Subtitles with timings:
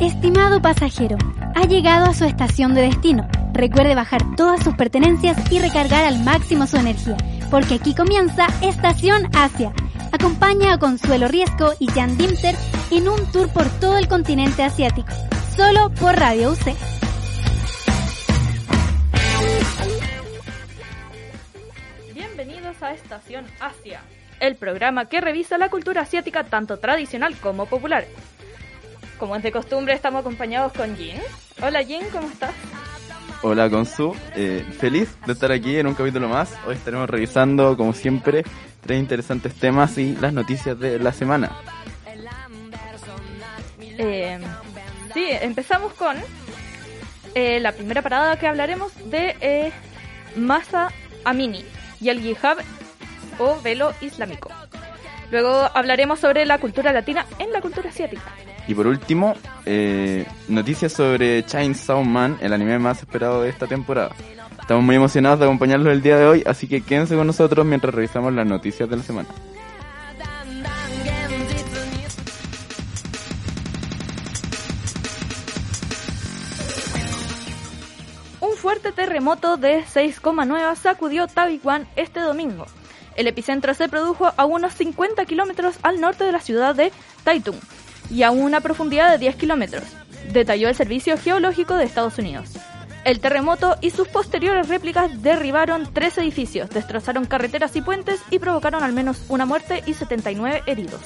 [0.00, 1.18] Estimado pasajero,
[1.54, 3.28] ha llegado a su estación de destino.
[3.52, 7.18] Recuerde bajar todas sus pertenencias y recargar al máximo su energía,
[7.50, 9.74] porque aquí comienza Estación Asia.
[10.10, 12.54] Acompaña a Consuelo Riesco y Jan Dimter
[12.90, 15.08] en un tour por todo el continente asiático,
[15.54, 16.74] solo por Radio UC.
[22.14, 24.00] Bienvenidos a Estación Asia,
[24.40, 28.06] el programa que revisa la cultura asiática tanto tradicional como popular.
[29.20, 31.20] Como es de costumbre, estamos acompañados con Jin.
[31.62, 32.54] Hola Jin, ¿cómo estás?
[33.42, 36.54] Hola Consu, eh, feliz de estar aquí en un capítulo más.
[36.66, 38.44] Hoy estaremos revisando, como siempre,
[38.80, 41.50] tres interesantes temas y las noticias de la semana.
[43.98, 44.40] Eh,
[45.12, 46.16] sí, empezamos con
[47.34, 49.72] eh, la primera parada que hablaremos de eh,
[50.34, 50.88] Masa
[51.24, 51.62] Amini
[52.00, 52.56] y el hijab
[53.38, 54.50] o velo islámico.
[55.30, 58.32] Luego hablaremos sobre la cultura latina en la cultura asiática.
[58.70, 59.34] Y por último,
[59.66, 64.14] eh, noticias sobre Chainsaw Man, el anime más esperado de esta temporada.
[64.60, 67.92] Estamos muy emocionados de acompañarlos el día de hoy, así que quédense con nosotros mientras
[67.92, 69.28] revisamos las noticias de la semana.
[78.38, 82.66] Un fuerte terremoto de 6,9 sacudió Taiwán este domingo.
[83.16, 86.92] El epicentro se produjo a unos 50 kilómetros al norte de la ciudad de
[87.24, 87.58] Taitung
[88.10, 89.84] y a una profundidad de 10 kilómetros,
[90.32, 92.50] detalló el Servicio Geológico de Estados Unidos.
[93.04, 98.82] El terremoto y sus posteriores réplicas derribaron tres edificios, destrozaron carreteras y puentes y provocaron
[98.82, 101.00] al menos una muerte y 79 heridos.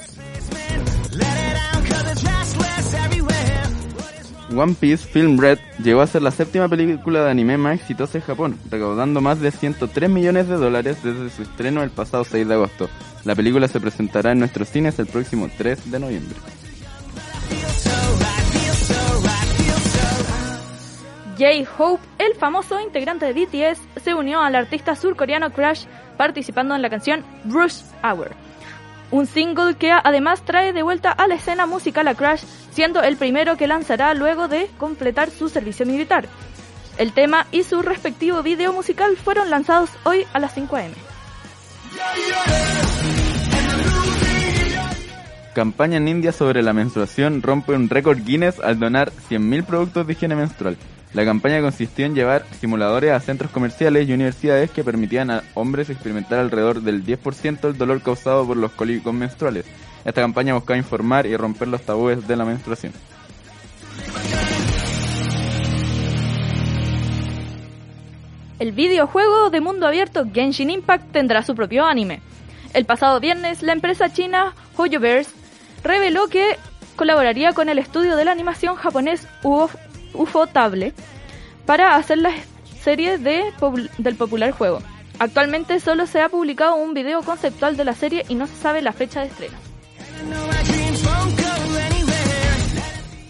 [4.55, 8.23] One Piece Film Red llegó a ser la séptima película de anime más exitosa en
[8.23, 12.53] Japón, recaudando más de 103 millones de dólares desde su estreno el pasado 6 de
[12.53, 12.89] agosto.
[13.23, 16.35] La película se presentará en nuestros cines el próximo 3 de noviembre.
[21.37, 25.85] J-Hope, el famoso integrante de BTS, se unió al artista surcoreano Crash
[26.17, 28.31] participando en la canción Rush Hour.
[29.11, 33.17] Un single que además trae de vuelta a la escena musical a Crash, siendo el
[33.17, 36.27] primero que lanzará luego de completar su servicio militar.
[36.97, 40.91] El tema y su respectivo video musical fueron lanzados hoy a las 5 am.
[45.53, 50.13] Campaña en India sobre la menstruación rompe un récord Guinness al donar 100.000 productos de
[50.13, 50.77] higiene menstrual.
[51.15, 55.89] La campaña consistió en llevar simuladores a centros comerciales y universidades que permitían a hombres
[55.89, 59.63] experimentar alrededor del 10% del dolor causado por los cólicos menstruales.
[60.03, 62.91] Esta campaña buscaba informar y romper los tabúes de la menstruación.
[68.59, 72.19] El videojuego de mundo abierto Genshin Impact tendrá su propio anime.
[72.73, 75.31] El pasado viernes, la empresa china HoYoverse
[75.81, 76.57] reveló que
[76.97, 79.25] colaboraría con el estudio de la animación japonés
[80.15, 80.93] Ufotable
[81.65, 82.31] para hacer la
[82.81, 83.43] serie de,
[83.97, 84.79] del popular juego.
[85.19, 88.81] Actualmente solo se ha publicado un video conceptual de la serie y no se sabe
[88.81, 89.57] la fecha de estreno.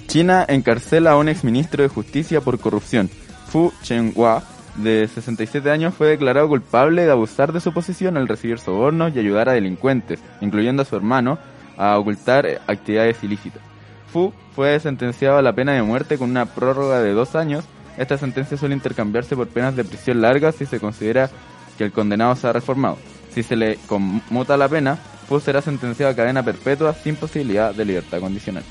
[0.08, 3.10] China encarcela a un exministro de Justicia por corrupción.
[3.48, 4.44] Fu Chenhua,
[4.78, 9.20] de 67 años, fue declarado culpable de abusar de su posición al recibir sobornos y
[9.20, 11.38] ayudar a delincuentes, incluyendo a su hermano,
[11.78, 13.62] a ocultar actividades ilícitas.
[14.12, 17.66] Fu fue sentenciado a la pena de muerte con una prórroga de dos años.
[17.98, 21.30] Esta sentencia suele intercambiarse por penas de prisión largas si se considera
[21.78, 22.98] que el condenado se ha reformado.
[23.32, 27.86] Si se le conmuta la pena, Fu será sentenciado a cadena perpetua sin posibilidad de
[27.86, 28.64] libertad condicional.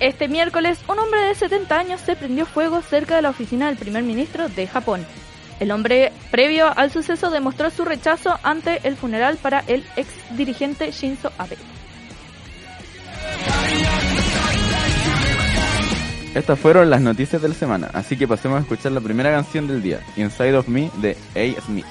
[0.00, 3.76] Este miércoles, un hombre de 70 años se prendió fuego cerca de la oficina del
[3.76, 5.04] primer ministro de Japón.
[5.60, 10.90] El hombre, previo al suceso, demostró su rechazo ante el funeral para el ex dirigente
[10.90, 11.58] Shinzo Abe.
[16.34, 19.68] Estas fueron las noticias de la semana, así que pasemos a escuchar la primera canción
[19.68, 21.60] del día, Inside of Me de A.
[21.60, 21.84] Smith.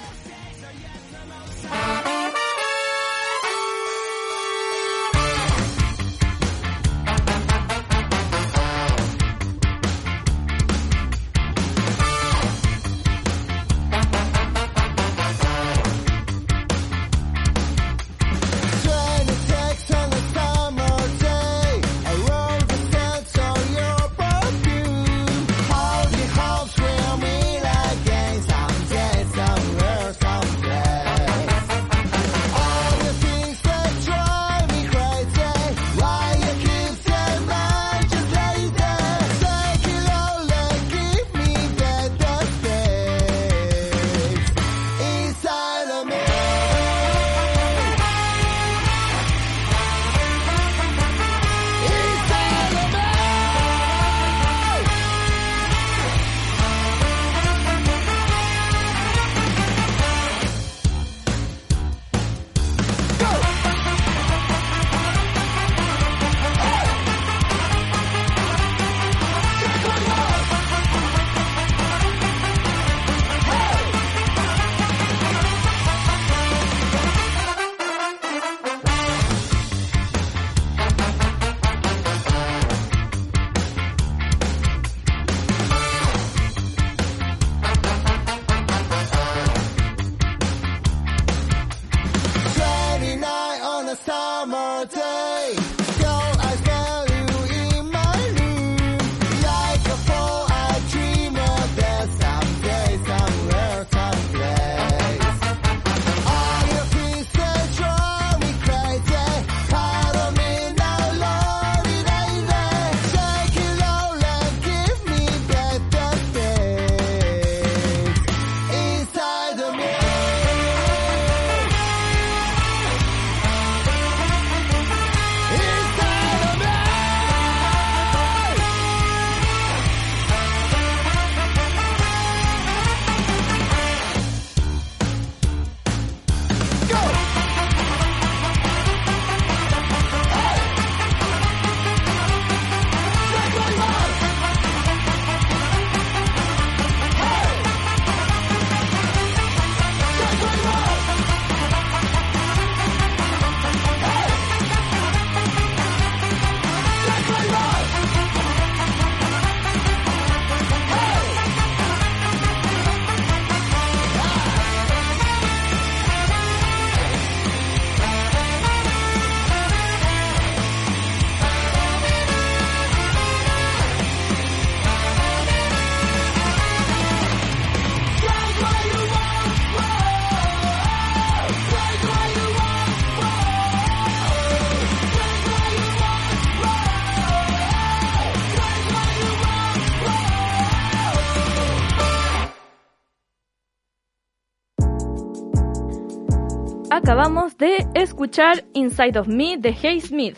[198.19, 200.36] Escuchar Inside of Me de Hey Smith.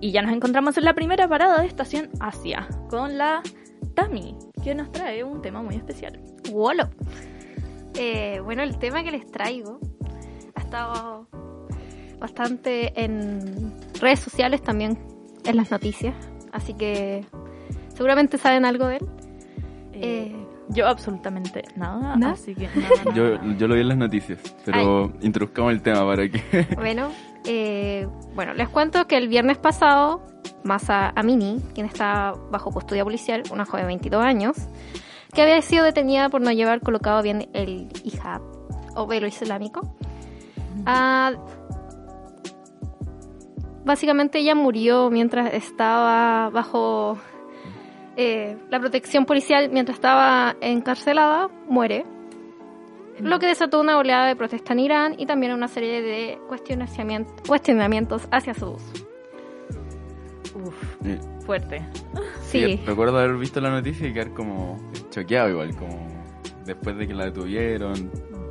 [0.00, 3.42] Y ya nos encontramos en la primera parada de Estación Asia con la
[3.94, 6.20] Tami, que nos trae un tema muy especial.
[6.52, 6.88] Wolo.
[7.98, 9.80] Eh, bueno, el tema que les traigo
[10.54, 11.26] ha estado
[12.20, 14.96] bastante en redes sociales, también
[15.44, 16.14] en las noticias,
[16.52, 17.26] así que
[17.88, 19.08] seguramente saben algo de él.
[19.94, 22.28] Eh, yo absolutamente nada, ¿No?
[22.30, 23.56] así que nada, Yo, nada.
[23.56, 26.66] yo lo vi en las noticias, pero introduzcamos el tema para que...
[26.76, 27.10] Bueno,
[27.44, 30.22] eh, bueno, les cuento que el viernes pasado,
[30.64, 34.56] Masa Amini, quien está bajo custodia policial, una joven de 22 años,
[35.34, 38.42] que había sido detenida por no llevar colocado bien el hijab
[38.94, 39.94] o velo islámico,
[40.86, 41.32] ah,
[43.84, 47.18] básicamente ella murió mientras estaba bajo
[48.22, 52.04] eh, la protección policial, mientras estaba encarcelada, muere.
[53.18, 57.34] Lo que desató una oleada de protesta en Irán y también una serie de cuestionamientos,
[57.48, 58.92] cuestionamientos hacia su uso.
[60.54, 61.82] Uf, fuerte.
[62.42, 64.76] Sí, recuerdo haber visto la noticia y quedar como
[65.08, 66.06] choqueado igual, como
[66.66, 68.10] después de que la detuvieron,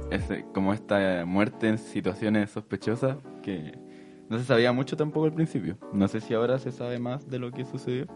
[0.09, 3.77] ese, como esta muerte en situaciones sospechosas que
[4.29, 5.77] no se sabía mucho tampoco al principio.
[5.93, 8.07] No sé si ahora se sabe más de lo que sucedió.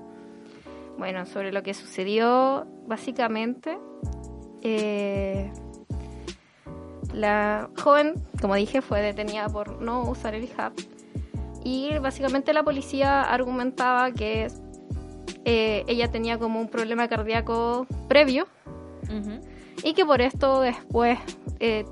[0.98, 3.78] Bueno, sobre lo que sucedió, básicamente,
[4.62, 5.52] eh,
[7.14, 10.74] la joven, como dije, fue detenida por no usar el hijab
[11.64, 14.48] y básicamente la policía argumentaba que
[15.46, 18.48] eh, ella tenía como un problema cardíaco previo
[19.84, 21.20] y que por esto después,
[21.60, 21.86] eh,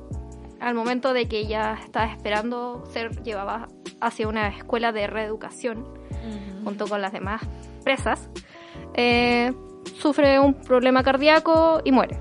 [0.59, 3.67] al momento de que ella estaba esperando ser llevada
[3.99, 5.85] hacia una escuela de reeducación
[6.63, 7.41] junto con las demás
[7.83, 8.29] presas,
[8.93, 9.51] eh,
[9.97, 12.19] sufre un problema cardíaco y muere.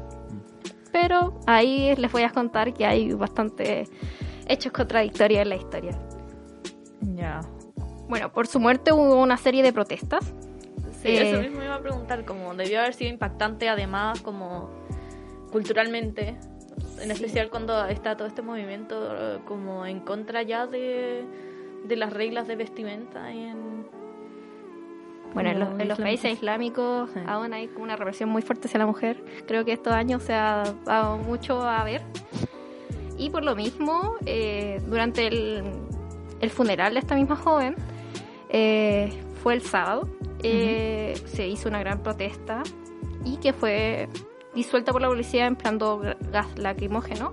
[0.93, 3.85] Pero ahí les voy a contar que hay bastante
[4.49, 5.93] hechos contradictorios en la historia.
[7.01, 7.41] Ya.
[8.09, 10.35] Bueno, por su muerte hubo una serie de protestas.
[11.01, 14.69] Sí, Eh, eso mismo iba a preguntar, como debió haber sido impactante además como
[15.53, 16.37] culturalmente,
[17.01, 17.11] en Sí.
[17.13, 21.25] especial cuando está todo este movimiento eh, como en contra ya de,
[21.85, 23.87] de las reglas de vestimenta en...
[25.35, 27.11] Bueno, en los, en los países islámicos.
[27.15, 27.21] Sí.
[27.27, 29.23] aún hay una represión muy fuerte hacia la mujer.
[29.47, 32.03] Creo que estos años se ha dado mucho a ver.
[33.17, 35.63] Y por lo mismo, eh, durante el,
[36.41, 37.77] el funeral de esta misma joven,
[38.49, 40.09] eh, fue el sábado,
[40.43, 42.63] eh, se hizo una gran protesta
[43.25, 44.09] y que fue
[44.55, 47.31] disuelta por la policía empleando gas- lacrimógeno.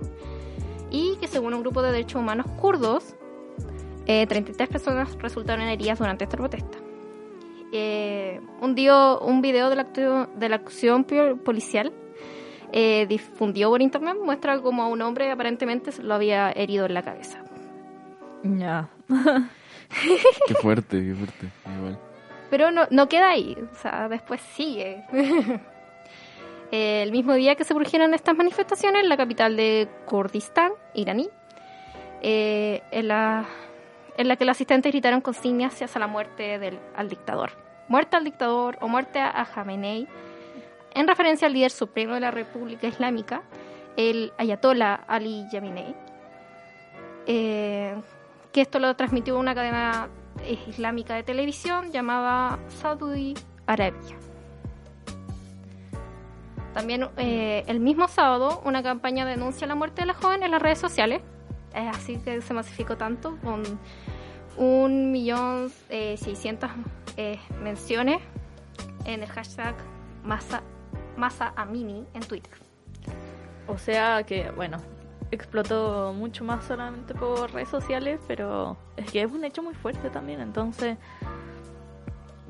[0.90, 3.14] Y que según un grupo de derechos humanos kurdos,
[4.06, 6.78] eh, 33 personas resultaron heridas durante esta protesta
[7.72, 11.92] eh, un, dio, un video de la, de la acción policial
[12.72, 16.94] eh, difundió por internet muestra como a un hombre aparentemente se lo había herido en
[16.94, 17.42] la cabeza.
[18.42, 18.88] Ya.
[20.46, 21.48] Qué fuerte, qué fuerte.
[21.78, 21.98] Igual.
[22.50, 25.04] Pero no, no queda ahí, o sea, después sigue.
[26.70, 31.30] El mismo día que se produjeron estas manifestaciones en la capital de Kurdistán, iraní,
[32.20, 33.46] eh, en, la,
[34.18, 37.52] en la que los asistentes gritaron consignas hacia la muerte del, al dictador.
[37.88, 40.08] Muerte al dictador o muerte a, Jamenei,
[40.92, 43.42] en referencia al líder supremo de la República Islámica,
[43.96, 45.94] el ayatollah Ali Khamenei,
[47.26, 47.94] eh,
[48.52, 50.08] que esto lo transmitió una cadena
[50.66, 53.34] islámica de televisión llamada Saudi
[53.66, 54.16] Arabia.
[56.74, 60.60] También eh, el mismo sábado una campaña denuncia la muerte de la joven en las
[60.60, 61.22] redes sociales.
[61.74, 63.62] Es así que se masificó tanto con
[64.56, 66.70] un millón eh, seiscientas
[67.16, 68.20] eh, menciones
[69.04, 69.74] en el hashtag
[70.24, 70.62] Masa,
[71.16, 72.52] Masa Amini en Twitter.
[73.66, 74.78] O sea que, bueno,
[75.30, 80.10] explotó mucho más solamente por redes sociales, pero es que es un hecho muy fuerte
[80.10, 80.96] también, entonces...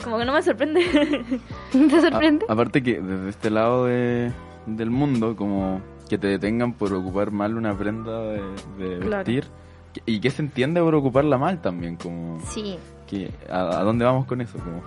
[0.02, 0.80] Como que no me sorprende.
[1.72, 2.46] ¿Te sorprende?
[2.48, 4.30] A- aparte que desde este lado de-
[4.76, 8.42] del mundo, como que te detengan por ocupar mal una prenda de,
[8.78, 9.16] de Claro.
[9.24, 9.44] vestir.
[10.06, 12.78] Y que se entiende por ocuparla mal también, como Sí.
[13.06, 14.82] que a, a dónde vamos con eso, como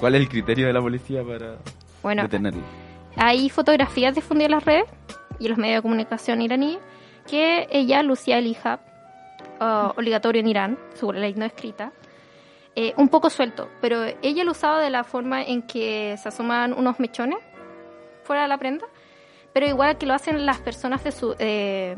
[0.00, 1.56] cuál es el criterio de la policía para
[2.02, 2.62] Bueno, detenerlo.
[3.16, 4.84] Hay fotografías difundidas en las redes
[5.38, 6.78] y en los medios de comunicación iraníes
[7.28, 8.80] que ella lucía el hijab
[9.60, 11.92] uh, obligatorio en Irán, según la ley no escrita,
[12.76, 16.72] eh, un poco suelto, pero ella lo usaba de la forma en que se asoman
[16.72, 17.38] unos mechones
[18.24, 18.86] fuera de la prenda,
[19.52, 21.96] pero igual que lo hacen las personas de su eh,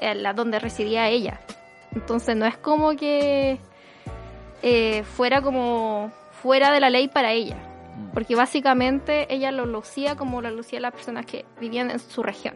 [0.00, 1.40] la donde residía ella.
[1.94, 3.58] Entonces no es como que
[4.62, 6.10] eh, fuera como
[6.42, 7.56] fuera de la ley para ella
[8.12, 12.54] porque básicamente ella lo lucía como lo lucía las personas que vivían en su región.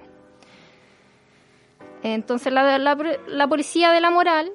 [2.03, 4.53] Entonces la, la, la policía de la moral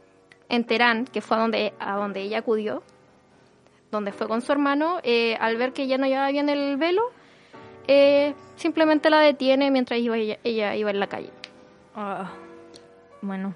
[0.49, 2.83] en Teherán, que fue a donde, a donde ella acudió,
[3.91, 7.11] donde fue con su hermano, eh, al ver que ella no llevaba bien el velo,
[7.87, 11.29] eh, simplemente la detiene mientras iba ella, ella iba en la calle.
[11.95, 12.31] Ah,
[13.21, 13.53] bueno.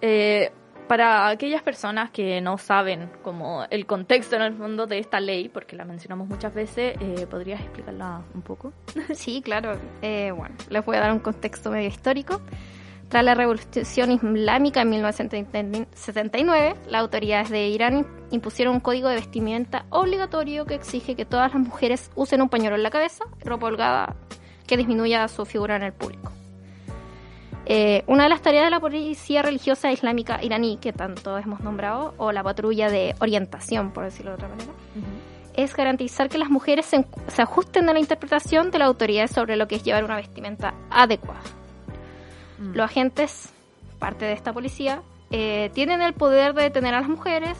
[0.00, 0.50] Eh,
[0.90, 5.48] para aquellas personas que no saben como el contexto en el fondo de esta ley,
[5.48, 8.72] porque la mencionamos muchas veces, eh, ¿podrías explicarla un poco?
[9.14, 9.78] Sí, claro.
[10.02, 12.40] Eh, bueno, les voy a dar un contexto medio histórico.
[13.10, 19.84] Tras la revolución islámica en 1979, las autoridades de Irán impusieron un código de vestimenta
[19.90, 24.14] obligatorio que exige que todas las mujeres usen un pañuelo en la cabeza, ropa holgada
[24.64, 26.30] que disminuya su figura en el público.
[27.66, 32.14] Eh, una de las tareas de la policía religiosa islámica iraní, que tanto hemos nombrado,
[32.16, 34.72] o la patrulla de orientación, por decirlo de otra manera,
[35.54, 39.56] es garantizar que las mujeres se, se ajusten a la interpretación de la autoridad sobre
[39.56, 41.40] lo que es llevar una vestimenta adecuada.
[42.60, 42.74] Mm.
[42.74, 43.52] Los agentes,
[43.98, 47.58] parte de esta policía, eh, tienen el poder de detener a las mujeres,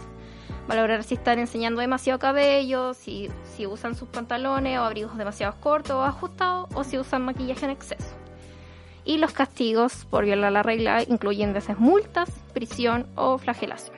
[0.69, 5.93] valorar si están enseñando demasiado cabello, si, si usan sus pantalones o abrigos demasiado cortos
[5.93, 8.15] o ajustados, o si usan maquillaje en exceso.
[9.05, 13.97] Y los castigos por violar la regla incluyen veces multas, prisión o flagelación.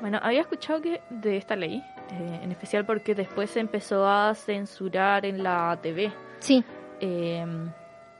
[0.00, 4.34] Bueno, había escuchado que de esta ley, eh, en especial porque después se empezó a
[4.34, 6.12] censurar en la TV.
[6.40, 6.62] Sí,
[7.00, 7.44] Eh,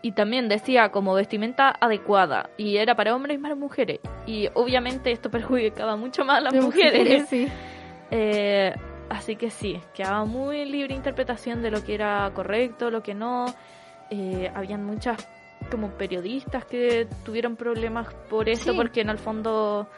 [0.06, 3.98] y también decía como vestimenta adecuada y era para hombres y para mujeres.
[4.24, 7.28] Y obviamente esto perjudicaba mucho más a las mujeres.
[7.28, 7.48] sí.
[8.12, 8.72] Eh,
[9.08, 13.46] así que sí, quedaba muy libre interpretación de lo que era correcto, lo que no.
[14.10, 15.28] Eh, habían muchas
[15.72, 18.76] como periodistas que tuvieron problemas por esto, Sí.
[18.76, 19.88] porque en el fondo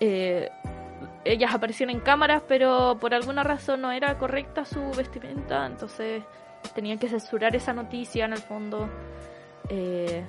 [0.00, 0.48] eh,
[1.26, 6.22] ellas aparecían en cámaras, pero por alguna razón no era correcta su vestimenta, entonces
[6.74, 8.88] tenían que censurar esa noticia en el fondo.
[9.68, 10.24] Eh,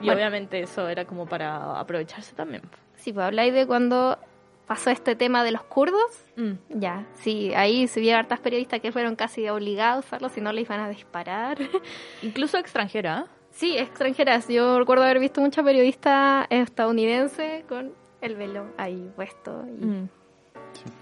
[0.00, 0.12] y Bueno.
[0.14, 2.62] obviamente eso era como para aprovecharse también.
[2.96, 4.18] Sí, pues habláis de cuando
[4.66, 6.24] pasó este tema de los kurdos.
[6.36, 6.52] Mm.
[6.80, 10.52] Ya, sí, ahí se vieron hartas periodistas que fueron casi obligados a usarlo, si no
[10.52, 11.56] les iban a disparar.
[12.22, 13.26] Incluso extranjera.
[13.26, 13.30] ¿eh?
[13.52, 14.48] Sí, extranjeras.
[14.48, 19.64] Yo recuerdo haber visto muchas periodistas estadounidenses con el velo ahí puesto.
[19.66, 20.08] y- Mm.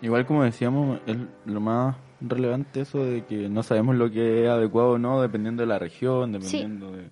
[0.03, 1.17] Igual como decíamos, es
[1.47, 5.63] lo más relevante eso de que no sabemos lo que es adecuado o no dependiendo
[5.63, 7.11] de la región, dependiendo de...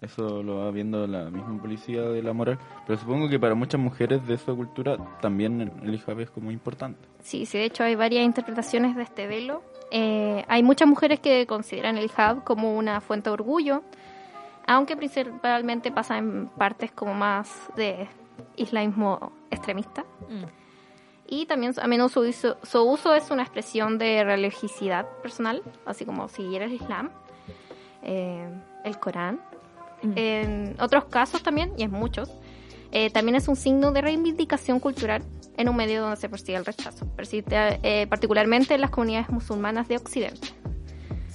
[0.00, 2.58] Eso lo va viendo la misma policía de la moral.
[2.86, 6.98] Pero supongo que para muchas mujeres de esa cultura también el hijab es como importante.
[7.22, 9.62] Sí, sí, de hecho hay varias interpretaciones de este velo.
[9.90, 13.82] Eh, hay muchas mujeres que consideran el hijab como una fuente de orgullo,
[14.66, 18.08] aunque principalmente pasa en partes como más de
[18.56, 20.04] islamismo extremista.
[20.28, 20.44] Mm.
[21.28, 26.04] Y también a menudo su uso, su uso es una expresión de religiosidad personal, así
[26.04, 27.10] como seguir el Islam,
[28.02, 28.48] eh,
[28.84, 29.40] el Corán.
[30.02, 30.12] Mm.
[30.16, 32.30] En otros casos también, y en muchos,
[32.92, 35.22] eh, también es un signo de reivindicación cultural
[35.56, 39.88] en un medio donde se persigue el rechazo, persiste, eh, particularmente en las comunidades musulmanas
[39.88, 40.48] de Occidente.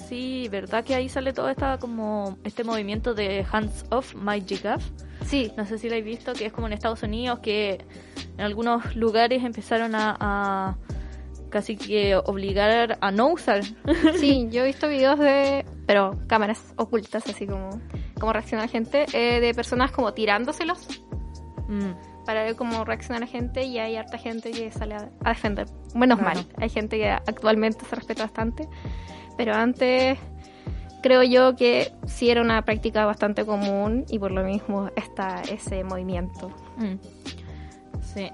[0.07, 4.81] Sí, verdad que ahí sale todo esta como este movimiento de hands off my jihad.
[5.25, 7.83] Sí, No sé si lo habéis visto, que es como en Estados Unidos que
[8.37, 10.77] en algunos lugares empezaron a, a
[11.49, 13.63] casi que obligar a no usar.
[14.19, 17.69] sí, yo he visto videos de, pero cámaras ocultas, así como,
[18.19, 20.87] como reacciona la gente, eh, de personas como tirándoselos
[21.67, 22.25] Mm.
[22.25, 25.67] para ver cómo reacciona la gente y hay harta gente que sale a, a defender.
[25.95, 26.35] Menos Claro.
[26.41, 28.67] mal, hay gente que actualmente se respeta bastante,
[29.35, 30.19] pero antes
[31.01, 35.83] creo yo que sí era una práctica bastante común y por lo mismo está ese
[35.83, 36.49] movimiento.
[36.77, 36.95] Mm.
[38.13, 38.29] Sí.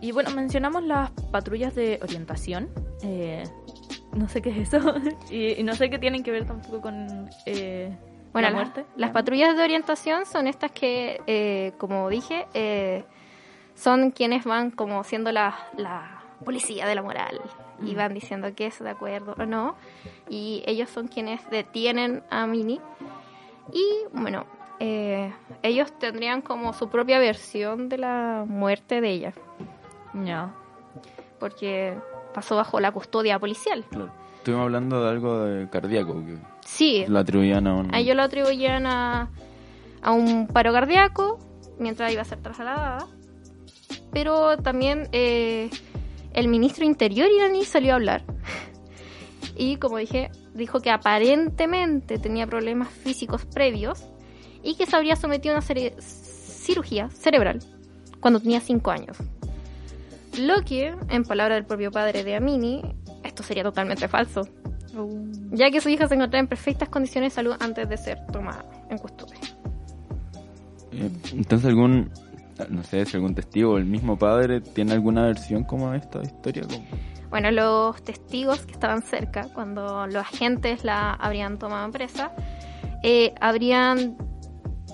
[0.00, 2.68] Y bueno, mencionamos las patrullas de orientación.
[3.02, 3.44] Eh,
[4.14, 4.94] no sé qué es eso.
[5.30, 7.96] y, y no sé qué tienen que ver tampoco con eh,
[8.32, 8.84] Bueno, la la- muerte.
[8.96, 13.04] las patrullas de orientación son estas que, eh, como dije, eh,
[13.74, 17.40] son quienes van como siendo la, la policía de la moral
[17.82, 17.96] y Mm.
[17.96, 19.74] van diciendo que es de acuerdo o no.
[20.28, 22.80] Y ellos son quienes detienen a Minnie.
[23.72, 24.44] Y bueno,
[25.62, 29.32] ellos tendrían como su propia versión de la muerte de ella,
[30.12, 30.52] Ya.
[31.40, 31.96] porque
[32.34, 33.84] pasó bajo la custodia policial.
[33.90, 34.12] Claro.
[34.36, 36.36] Estuvimos hablando de algo de cardíaco que
[36.66, 37.94] Sí, lo atribuían a un...
[37.94, 39.30] A ellos lo atribuían a,
[40.02, 41.38] a un paro cardíaco
[41.78, 43.06] mientras iba a ser trasladada.
[44.12, 45.70] Pero también eh,
[46.34, 48.22] el ministro interior iraní salió a hablar.
[49.56, 54.04] Y como dije, dijo que aparentemente tenía problemas físicos previos
[54.64, 57.60] y que se habría sometido a una cere- cirugía cerebral
[58.18, 59.16] cuando tenía 5 años.
[60.38, 62.82] Lo que, en palabras del propio padre de Amini,
[63.22, 64.42] esto sería totalmente falso
[65.50, 68.64] ya que su hija se encontraba en perfectas condiciones de salud antes de ser tomada
[68.90, 69.38] en custodia.
[70.92, 72.10] Eh, Entonces algún
[72.68, 76.22] no sé si algún testigo o el mismo padre tiene alguna versión como de esta
[76.22, 76.62] historia.
[77.28, 82.30] Bueno, los testigos que estaban cerca, cuando los agentes la habrían tomado en presa,
[83.02, 84.16] eh, habrían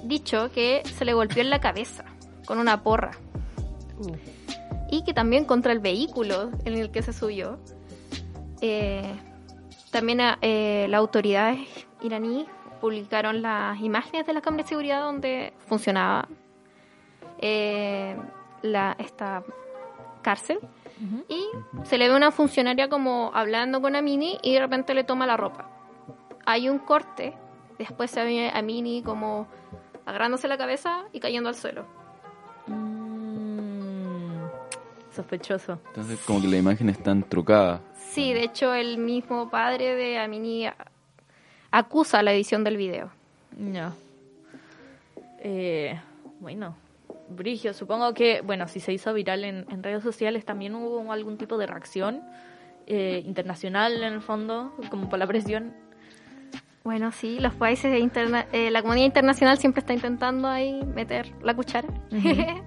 [0.05, 2.05] dicho que se le golpeó en la cabeza
[2.47, 3.11] con una porra.
[3.99, 4.15] Uh.
[4.91, 7.59] Y que también contra el vehículo en el que se subió.
[8.61, 9.15] Eh,
[9.91, 11.61] también eh, las autoridades
[12.01, 12.47] iraníes
[12.81, 16.29] publicaron las imágenes de la cámara de seguridad donde funcionaba
[17.39, 18.17] eh,
[18.63, 19.45] la, esta
[20.23, 20.59] cárcel.
[21.29, 21.47] Y
[21.85, 25.39] se le ve una funcionaria como hablando con Amini y de repente le toma la
[25.39, 25.71] ropa.
[26.45, 27.33] Hay un corte,
[27.79, 29.47] después se ve a Amini como
[30.05, 32.00] agarrándose la cabeza y cayendo al suelo.
[35.13, 35.79] Sospechoso.
[35.89, 37.81] Entonces como que la imagen está trucada.
[38.11, 40.67] Sí, de hecho el mismo padre de Amini
[41.71, 43.11] acusa la edición del video.
[43.57, 43.93] No.
[45.41, 45.99] Eh,
[46.41, 46.77] bueno,
[47.29, 51.39] Brigio, supongo que, bueno, si se hizo viral en, en redes sociales, también hubo algún
[51.39, 52.23] tipo de reacción
[52.87, 55.73] eh, internacional en el fondo, como por la presión.
[56.83, 61.31] Bueno, sí, los países de interna eh, la comunidad internacional siempre está intentando ahí meter
[61.41, 61.89] la cuchara.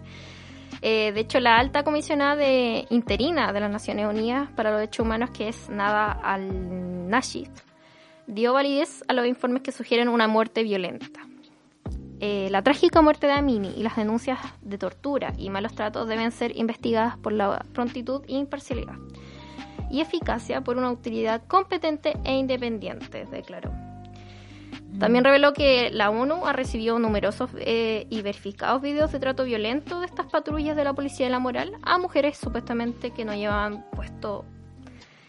[0.86, 5.06] Eh, de hecho, la alta comisionada de, interina de las Naciones Unidas para los Derechos
[5.06, 7.48] Humanos, que es Nada al-Nashid,
[8.28, 11.22] dio validez a los informes que sugieren una muerte violenta.
[12.20, 16.34] Eh, la trágica muerte de Amini y las denuncias de tortura y malos tratos deben
[16.34, 18.98] ser investigadas por la prontitud e imparcialidad
[19.90, 23.93] y eficacia por una autoridad competente e independiente, declaró.
[25.00, 30.00] También reveló que la ONU ha recibido numerosos eh, y verificados videos de trato violento
[30.00, 33.86] de estas patrullas de la policía de la moral a mujeres supuestamente que no llevaban
[33.92, 34.46] puesto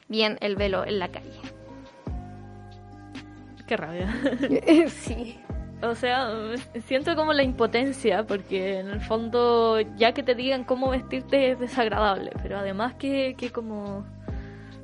[0.09, 1.41] bien el velo en la calle.
[3.67, 4.15] Qué rabia.
[4.89, 5.39] sí.
[5.83, 6.31] O sea,
[6.87, 11.59] siento como la impotencia, porque en el fondo, ya que te digan cómo vestirte es
[11.59, 14.05] desagradable, pero además que, que como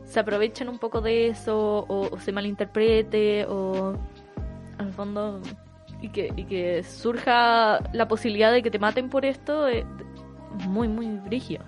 [0.04, 3.96] se aprovechen un poco de eso, o, o se malinterprete, o
[4.80, 5.40] al fondo,
[6.02, 9.84] y que, y que surja la posibilidad de que te maten por esto, es
[10.68, 11.64] muy, muy brígido.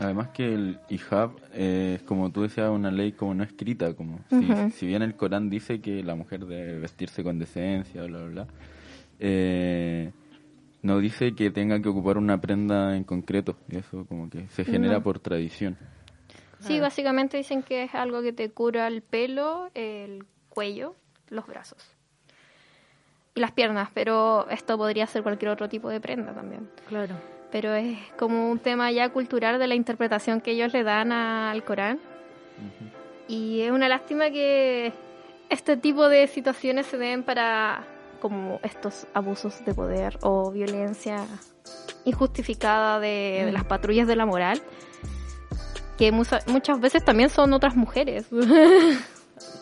[0.00, 4.18] Además que el hijab eh, es como tú decías una ley como no escrita, como
[4.30, 8.28] si, si bien el Corán dice que la mujer debe vestirse con decencia, bla bla
[8.28, 8.46] bla,
[9.20, 10.10] eh,
[10.82, 14.64] no dice que tenga que ocupar una prenda en concreto, y eso como que se
[14.64, 15.02] genera No.
[15.02, 15.76] por tradición.
[16.58, 20.96] Sí, básicamente dicen que es algo que te cura el pelo, el cuello,
[21.28, 21.96] los brazos
[23.34, 26.68] y las piernas, pero esto podría ser cualquier otro tipo de prenda también.
[26.88, 27.14] Claro.
[27.50, 31.62] Pero es como un tema ya cultural de la interpretación que ellos le dan al
[31.64, 31.98] Corán.
[33.28, 34.92] Y es una lástima que
[35.48, 37.84] este tipo de situaciones se den para
[38.20, 41.26] como estos abusos de poder o violencia
[42.04, 44.62] injustificada de, de las patrullas de la moral,
[45.98, 48.26] que muchas veces también son otras mujeres.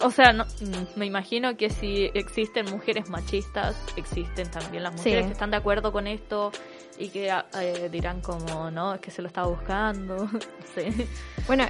[0.03, 5.23] O sea, no, mm, me imagino que si existen mujeres machistas, existen también las mujeres
[5.23, 5.27] Sí.
[5.29, 6.53] que están de acuerdo con esto
[6.99, 10.29] y que ah, eh, dirán como, no, es que se lo estaba buscando.
[10.75, 11.07] sí.
[11.47, 11.65] bueno,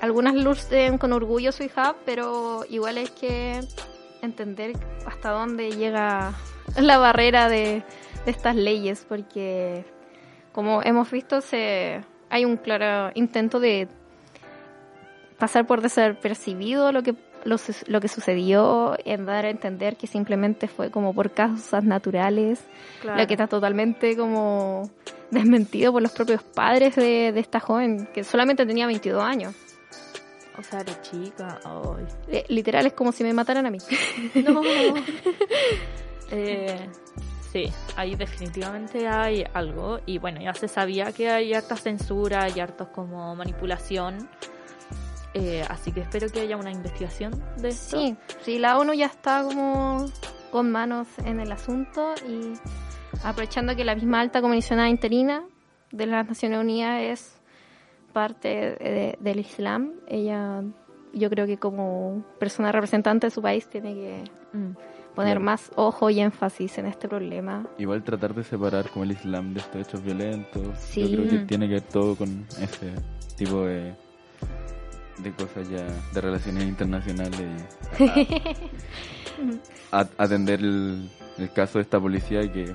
[0.00, 3.60] algunas lucen con orgullo su hijab, pero igual hay que
[4.22, 4.72] entender
[5.06, 6.34] hasta dónde llega
[6.76, 7.82] la barrera de,
[8.24, 9.84] de estas leyes, porque
[10.52, 13.88] como hemos visto, se hay un claro intento de
[15.38, 20.66] pasar por desapercibido lo que lo, lo que sucedió, en dar a entender que simplemente
[20.66, 22.60] fue como por causas naturales,
[23.00, 23.20] Claro.
[23.20, 24.90] lo que está totalmente como
[25.30, 29.54] desmentido por los propios padres de, de esta joven, que solamente tenía 22 años.
[30.58, 31.60] O sea, de chica.
[32.28, 33.78] Eh, literal es como si me mataran a mí.
[34.44, 34.62] No.
[36.32, 36.88] Eh,
[37.52, 40.00] sí, ahí definitivamente hay algo.
[40.06, 44.28] Y bueno, ya se sabía que hay harta censura y hartos como manipulación.
[45.38, 47.98] Eh, así que espero que haya una investigación de esto.
[48.00, 50.06] Sí, sí, la ONU ya está como
[50.50, 52.54] con manos en el asunto y
[53.22, 55.44] aprovechando que la misma alta comisionada interina
[55.92, 57.40] de las Naciones Unidas es
[58.14, 60.62] parte de- del Islam, ella
[61.12, 64.72] yo creo que como persona representante de su país tiene que Mm.
[65.14, 65.40] poner Claro.
[65.40, 67.66] más ojo y énfasis en este problema.
[67.78, 71.02] Igual tratar de separar como el Islam de estos hechos violentos, Sí.
[71.10, 72.94] yo creo que tiene que ver todo con ese
[73.36, 73.94] tipo de,
[75.18, 77.40] de cosas ya, de relaciones internacionales
[77.98, 78.04] y
[79.92, 82.74] a- a- atender el, el caso de esta policía que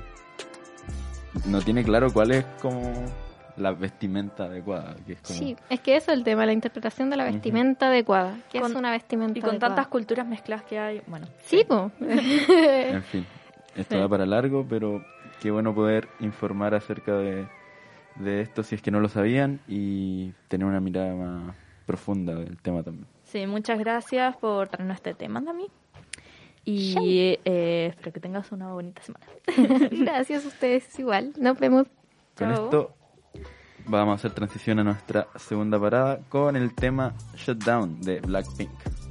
[1.46, 2.92] no tiene claro cuál es como
[3.56, 5.38] la vestimenta adecuada, que es como...
[5.38, 8.36] Sí, es que eso es el tema, la interpretación de la vestimenta adecuada.
[8.50, 9.74] ¿Qué es Con- una vestimenta Y con adecuada?
[9.74, 11.26] tantas culturas mezcladas que hay, bueno.
[11.44, 11.92] Sí, pues.
[12.00, 13.26] En fin,
[13.76, 14.00] esto Sí.
[14.00, 15.04] da para largo, pero
[15.40, 17.46] qué bueno poder informar acerca de
[18.16, 21.54] de esto si es que no lo sabían y tener una mirada más
[21.92, 23.06] profunda del tema también.
[23.24, 25.66] Sí, muchas gracias por traernos este tema, Dami.
[26.64, 29.26] Y eh, espero que tengas una bonita semana.
[29.90, 31.32] Gracias a ustedes igual.
[31.36, 31.86] Nos vemos.
[32.36, 32.64] Con Chao.
[32.64, 32.94] esto
[33.84, 38.70] vamos a hacer transición a nuestra segunda parada con el tema Shutdown de Blackpink.
[38.70, 39.01] Blackpink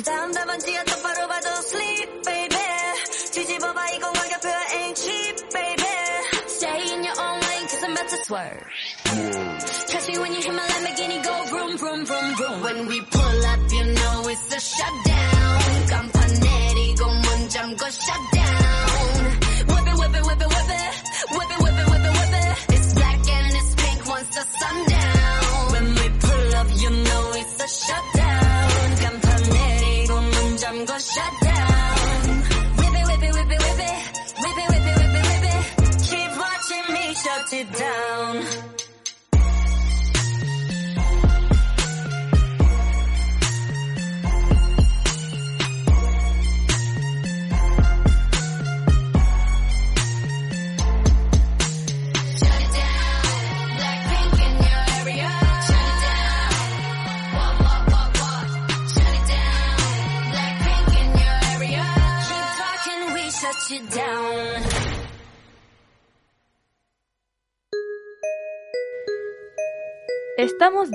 [0.00, 2.56] 다음 답안지야 똑바로 봐도 sleep baby
[3.32, 5.84] 뒤집어봐 이건 가격표야 ain't cheap baby
[6.48, 8.64] stay in your own lane cause I'm about to swerve
[9.88, 12.62] Catch me when you hear my Lamborghini go vroom, vroom, vroom, vroom.
[12.62, 15.86] When we pull up, you know it's a shutdown.
[15.88, 18.39] 간판 내리고 문 잠궈 shutdown.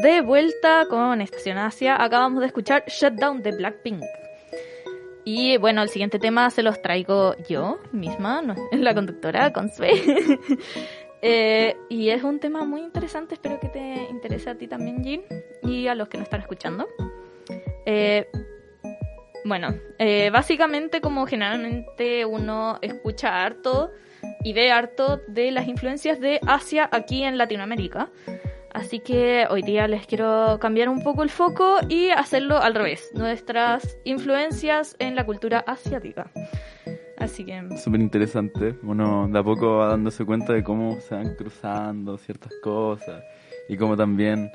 [0.06, 2.00] de vuelta con Estación Asia.
[2.00, 4.04] Acabamos de escuchar Shutdown de Blackpink.
[5.24, 9.90] Y bueno, el siguiente tema se los traigo yo misma, no, la conductora, Consue.
[11.22, 15.22] Eh, y es un tema muy interesante, espero que te interese a ti también, Jean,
[15.62, 16.86] y a los que nos están escuchando.
[17.86, 18.28] Eh,
[19.44, 23.90] bueno, eh, básicamente como generalmente uno escucha harto
[24.44, 28.10] y ve harto de las influencias de Asia aquí en Latinoamérica.
[28.76, 33.10] Así que hoy día les quiero cambiar un poco el foco y hacerlo al revés,
[33.14, 36.30] nuestras influencias en la cultura asiática.
[37.16, 38.74] Así que Súper interesante.
[38.82, 43.24] Uno de a poco va dándose cuenta de cómo se van cruzando ciertas cosas
[43.66, 44.50] y cómo también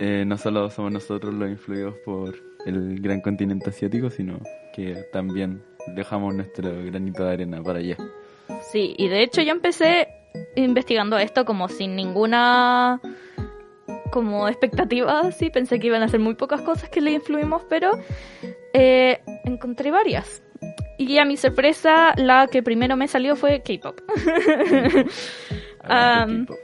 [0.00, 2.34] eh, no solo somos nosotros los influidos por
[2.66, 4.40] el gran continente asiático, sino
[4.74, 5.62] que también
[5.94, 7.96] dejamos nuestro granito de arena para allá.
[8.72, 10.08] sí, y de hecho yo empecé
[10.56, 13.00] investigando esto como sin ninguna
[14.10, 17.92] como expectativa, sí, pensé que iban a ser muy pocas cosas que le influimos, pero
[18.72, 20.42] eh, encontré varias.
[20.98, 24.00] Y a mi sorpresa, la que primero me salió fue K-pop.
[25.82, 26.56] K-pop.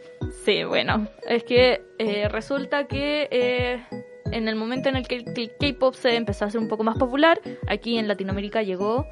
[0.45, 3.85] Sí, bueno, es que eh, resulta que eh,
[4.33, 6.99] en el momento en el que el K-pop se empezó a hacer un poco más
[6.99, 9.07] popular, aquí en Latinoamérica llegó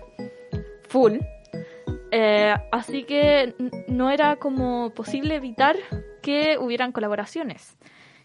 [0.88, 1.18] full.
[2.10, 3.54] Eh, así que
[3.86, 5.76] no era como posible evitar
[6.22, 7.76] que hubieran colaboraciones.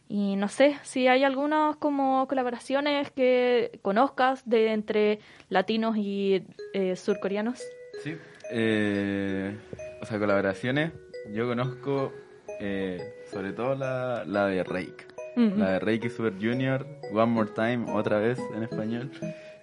[0.07, 6.95] Y no sé si hay algunas como colaboraciones que conozcas de entre latinos y eh,
[6.95, 7.63] surcoreanos.
[8.03, 8.15] Sí.
[8.51, 9.57] Eh,
[10.01, 10.91] o sea, colaboraciones.
[11.33, 12.13] Yo conozco
[12.59, 12.99] eh,
[13.31, 14.63] sobre todo la, la de.
[15.35, 15.59] Mm.
[15.59, 19.11] La de Reiki Super Junior, One More Time, otra vez en español.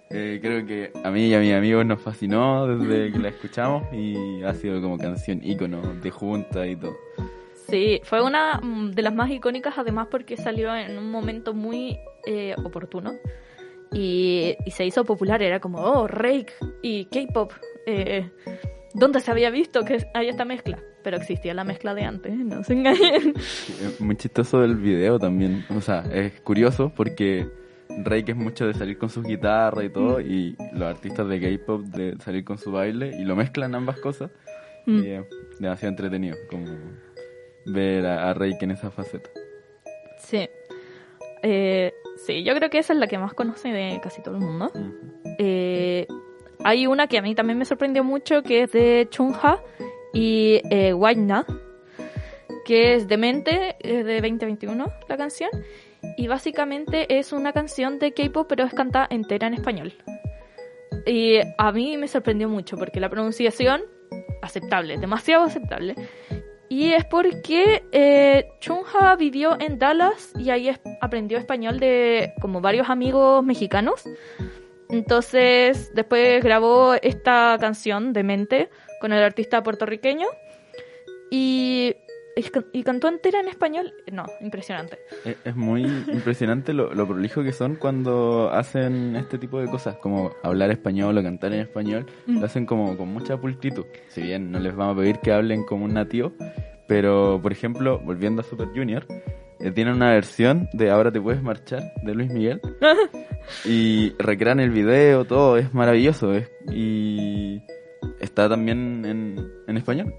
[0.09, 3.91] Eh, creo que a mí y a mis amigos nos fascinó desde que la escuchamos
[3.91, 6.95] y ha sido como canción ícono de junta y todo.
[7.67, 11.97] Sí, fue una mm, de las más icónicas además porque salió en un momento muy
[12.25, 13.13] eh, oportuno
[13.91, 15.41] y, y se hizo popular.
[15.41, 17.53] Era como, oh, Rake y K-pop.
[17.85, 18.29] Eh,
[18.93, 20.79] ¿Dónde se había visto que hay esta mezcla?
[21.03, 23.33] Pero existía la mezcla de antes, no se engañen.
[23.99, 25.65] Muy chistoso el video también.
[25.75, 27.49] O sea, es curioso porque
[28.03, 31.81] Reiki es mucho de salir con su guitarra y todo y los artistas de K-pop
[31.85, 34.31] de salir con su baile y lo mezclan ambas cosas.
[34.85, 35.03] Mm.
[35.03, 35.25] Y es
[35.59, 36.65] demasiado entretenido como
[37.65, 39.29] ver a, a Reiki en esa faceta.
[40.17, 40.49] Sí.
[41.43, 41.93] Eh,
[42.25, 44.71] sí, yo creo que esa es la que más conoce de casi todo el mundo.
[45.37, 46.07] Eh,
[46.63, 49.61] hay una que a mí también me sorprendió mucho, que es de Chungha
[50.13, 50.95] y eh,
[52.65, 55.51] que es Demente, es de 2021 la canción.
[56.17, 59.93] Y básicamente es una canción de K-pop, pero es cantada entera en español.
[61.05, 63.81] Y a mí me sorprendió mucho porque la pronunciación,
[64.41, 65.95] aceptable, demasiado aceptable.
[66.69, 70.71] Y es porque eh, Chungha vivió en Dallas y ahí
[71.01, 74.03] aprendió español de como varios amigos mexicanos.
[74.89, 78.69] Entonces, después grabó esta canción de Mente
[79.01, 80.27] con el artista puertorriqueño
[81.29, 81.95] y,
[82.35, 83.93] y can- y cantó entera en español.
[84.11, 84.97] No, impresionante.
[85.25, 89.97] Es, es muy impresionante lo, lo prolijo que son cuando hacen este tipo de cosas,
[89.97, 92.39] como hablar español o cantar en español, Mm.
[92.39, 93.85] lo hacen como con mucha pultitud.
[94.09, 96.33] Si bien no les vamos a pedir que hablen como un nativo,
[96.87, 99.05] pero por ejemplo, volviendo a Super Junior,
[99.59, 102.59] eh, tienen una versión de Ahora te puedes marchar de Luis Miguel
[103.65, 106.33] y recrean el video, todo, es maravilloso.
[106.33, 107.61] es- y
[108.19, 110.13] está también en, en español.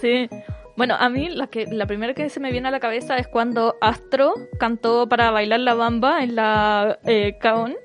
[0.00, 0.28] Sí.
[0.76, 3.28] Bueno, a mí la, que, la primera que se me viene a la cabeza es
[3.28, 7.76] cuando Astro cantó para bailar la bamba en la eh, Caon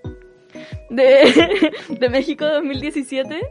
[0.89, 3.41] de, de México 2017.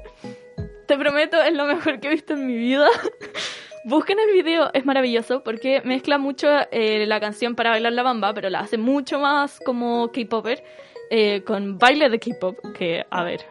[0.87, 2.89] Te prometo, es lo mejor que he visto en mi vida.
[3.85, 8.35] Busquen el video, es maravilloso porque mezcla mucho eh, la canción para bailar la bamba,
[8.35, 10.65] pero la hace mucho más como K-Popper,
[11.11, 13.43] eh, con baile de K-Pop, que, a ver,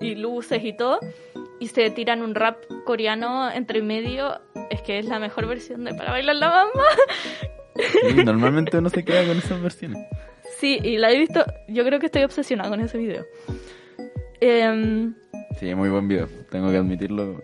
[0.00, 1.00] y luces y todo,
[1.60, 4.40] y se tiran un rap coreano entre medio,
[4.70, 6.84] es que es la mejor versión de para bailar la bamba.
[8.08, 10.04] Sí, normalmente uno se queda con esas versiones.
[10.58, 13.24] Sí, y la he visto, yo creo que estoy obsesionada con ese video.
[14.40, 15.14] Em,
[15.58, 17.40] Sí, muy buen video, tengo que admitirlo.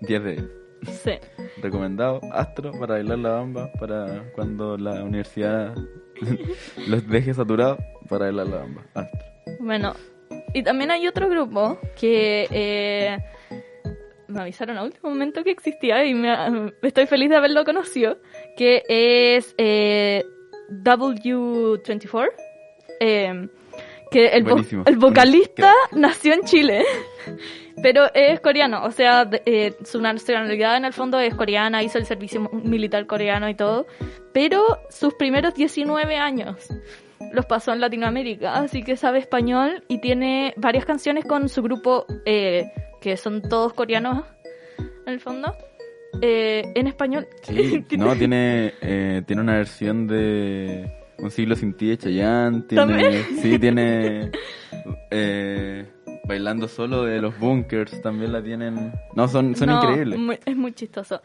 [0.00, 0.32] 10 de
[0.82, 1.00] 10.
[1.02, 1.12] sí.
[1.60, 5.74] Recomendado, Astro para bailar la bamba, para cuando la universidad
[6.88, 8.82] los deje saturados, para bailar la bamba.
[8.94, 9.20] Astro.
[9.60, 9.94] Bueno,
[10.54, 13.18] y también hay otro grupo que eh,
[14.28, 18.18] me avisaron a último momento que existía y me, estoy feliz de haberlo conocido,
[18.56, 20.24] que es eh,
[20.70, 22.28] W24.
[23.00, 23.48] eh,
[24.10, 24.84] que el, vo- Buenísimo.
[24.86, 26.82] el vocalista nació en Chile,
[27.82, 31.98] pero es coreano, o sea, de- eh, su nacionalidad en el fondo es coreana, hizo
[31.98, 33.86] el servicio militar coreano y todo,
[34.32, 36.56] pero sus primeros 19 años
[37.32, 42.06] los pasó en Latinoamérica, así que sabe español y tiene varias canciones con su grupo,
[42.24, 44.24] eh, que son todos coreanos
[45.06, 45.54] en el fondo,
[46.22, 47.26] eh, en español.
[47.42, 52.84] Sí, no, tiene, eh, tiene una versión de Un siglo sin ti de Chayanne, tiene,
[52.86, 53.26] ¿También?
[53.42, 54.30] sí, tiene
[55.10, 55.86] eh,
[56.24, 58.92] Bailando solo de los Bunkers, también la tienen.
[59.14, 60.18] No, son, son No, increíbles.
[60.18, 61.22] muy- es muy chistoso.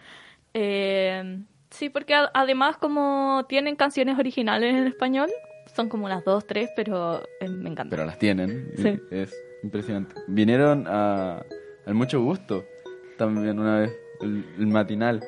[0.53, 5.29] Sí, porque además como tienen canciones originales en español,
[5.75, 7.89] son como unas dos, tres, pero eh, me encanta.
[7.89, 8.71] pero las tienen.
[8.77, 8.99] Sí.
[9.11, 9.33] Es
[9.63, 10.15] impresionante.
[10.27, 11.43] Vinieron a,
[11.85, 12.65] al Mucho Gusto
[13.17, 15.23] también una vez, el, el matinal.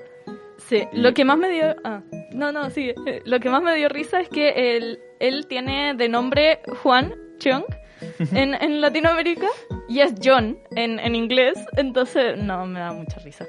[0.57, 1.75] Sí, Y- lo que más me dio...
[1.83, 2.93] Ah, no, no, sí.
[3.05, 7.13] eh, Lo que más me dio risa es que él, él tiene de nombre Juan
[7.39, 7.65] Cheong
[8.33, 9.47] en, en Latinoamérica
[9.87, 13.45] y es John en, en inglés, entonces no, me da mucha risa.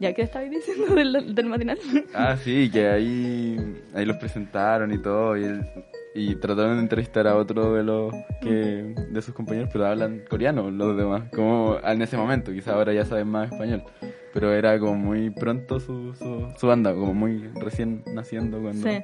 [0.00, 1.78] ¿Ya que estabais diciendo del, del matinal?
[2.14, 3.56] Ah, sí, que ahí,
[3.94, 5.64] ahí los presentaron y todo, y, él-
[6.14, 10.70] y trataron de entrevistar a otro de los que de sus compañeros, pero hablan coreano
[10.70, 13.82] los demás, como en ese momento, quizá ahora ya saben más español,
[14.32, 18.98] pero era como muy pronto su, su, su banda, como muy recién naciendo cuando Sí.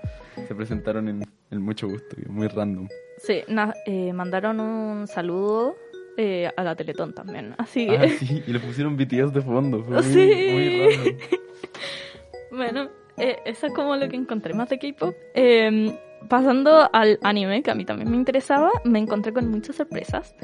[0.47, 2.89] se presentaron en el Mucho Gusto, muy random.
[3.19, 5.75] Sí, na- eh, mandaron un saludo
[6.17, 7.97] eh, a la Teletón también, así que...
[7.97, 10.49] Ah, sí, y le pusieron BTS de fondo, fue muy, Sí.
[10.53, 11.17] muy random.
[12.53, 15.15] Bueno, eh, eso es como lo que encontré más de K-pop.
[15.35, 15.97] Eh,
[16.29, 20.35] pasando al anime, que a mí también me interesaba, me encontré con muchas sorpresas.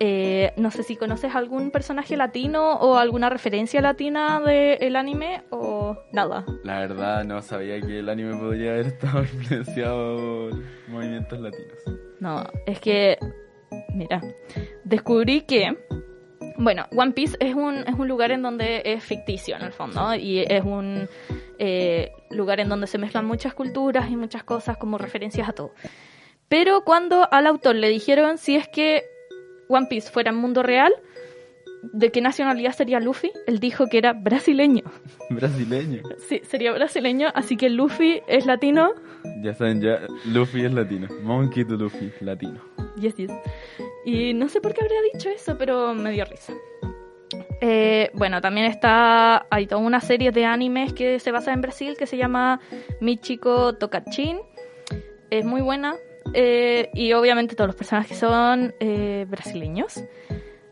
[0.00, 5.98] Eh, no sé si conoces algún personaje latino o alguna referencia latina del anime o
[6.12, 6.44] nada.
[6.62, 11.78] La verdad no sabía que el anime podría haber estado influenciado por movimientos latinos.
[12.20, 13.18] No, es que,
[13.94, 14.20] mira,
[14.84, 15.76] descubrí que,
[16.56, 20.14] bueno, One Piece es un, es un lugar en donde es ficticio en el fondo
[20.14, 21.08] y es un
[21.58, 25.72] eh, lugar en donde se mezclan muchas culturas y muchas cosas como referencias a todo.
[26.48, 29.04] Pero cuando al autor le dijeron si es que
[29.68, 30.92] One Piece fuera en mundo real,
[31.82, 33.32] ¿de qué nacionalidad sería Luffy?
[33.46, 34.82] Él dijo que era brasileño.
[35.30, 36.02] Brasileño.
[36.28, 38.94] Sí, sería brasileño, así que Luffy es latino.
[39.42, 41.08] Ya saben, ya Luffy es latino.
[41.22, 42.60] Monkey to Luffy, latino.
[42.98, 43.30] Yes, yes.
[44.04, 46.54] Y no sé por qué habría dicho eso, pero me dio risa.
[47.60, 49.46] Eh, bueno, también está.
[49.50, 52.60] Hay toda una serie de animes que se basa en Brasil que se llama
[53.00, 54.38] Michiko Tokachin.
[55.30, 55.94] Es muy buena.
[56.34, 60.04] eh, y obviamente todos los personajes son eh, brasileños.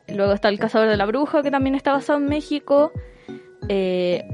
[0.09, 2.93] Luego está El Cazador de la Bruja, que también está basado en México.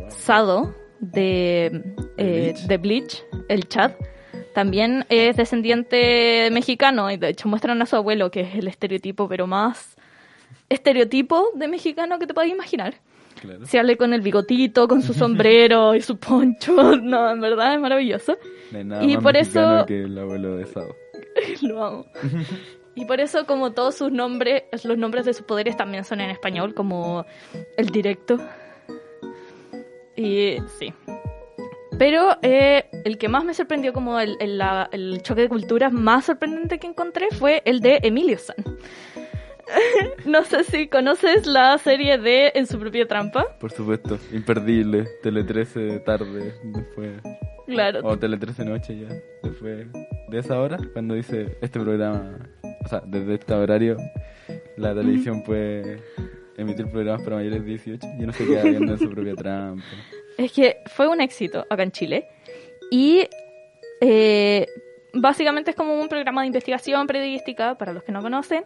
[0.08, 1.82] Sado, de,
[2.16, 2.66] Bleach.
[2.66, 3.92] de Bleach, el Chad.
[4.52, 9.26] También es descendiente mexicano y de hecho muestran a su abuelo, que es el estereotipo,
[9.26, 9.96] pero más
[10.72, 12.94] estereotipo de mexicano que te puedas imaginar.
[13.40, 13.66] Claro.
[13.66, 16.74] Se habla con el bigotito, con su sombrero y su poncho.
[17.02, 18.36] No, en verdad es maravilloso.
[18.74, 20.94] Hay nada Y más por eso- que el abuelo de Sado.
[21.62, 22.06] Lo amo.
[22.94, 26.28] Y por eso, como todos sus nombres, los nombres de sus poderes también son en
[26.28, 27.24] español, como
[27.78, 28.38] el directo.
[30.14, 30.92] Y sí.
[31.98, 35.90] Pero eh, el que más me sorprendió, como el, el- la- el choque de culturas
[35.90, 38.56] más sorprendente que encontré, fue el de Emilio San.
[40.26, 43.56] no sé si conoces la serie de En su propia trampa.
[43.58, 45.06] Por supuesto, imperdible.
[45.22, 47.20] Tele 13 tarde, después.
[47.66, 48.00] Claro.
[48.04, 49.08] O Tele 13 noche ya.
[49.42, 49.86] Después
[50.28, 52.38] de esa hora, cuando dice este programa.
[52.84, 53.96] O sea, desde este horario,
[54.76, 56.00] la televisión puede
[56.56, 59.84] emitir programas para mayores de 18 y uno se queda viendo en su propia trampa.
[60.36, 62.28] Es que fue un éxito acá en Chile.
[62.90, 63.28] Y
[64.00, 64.66] eh,
[65.14, 68.64] básicamente es como un programa de investigación periodística, para los que no conocen,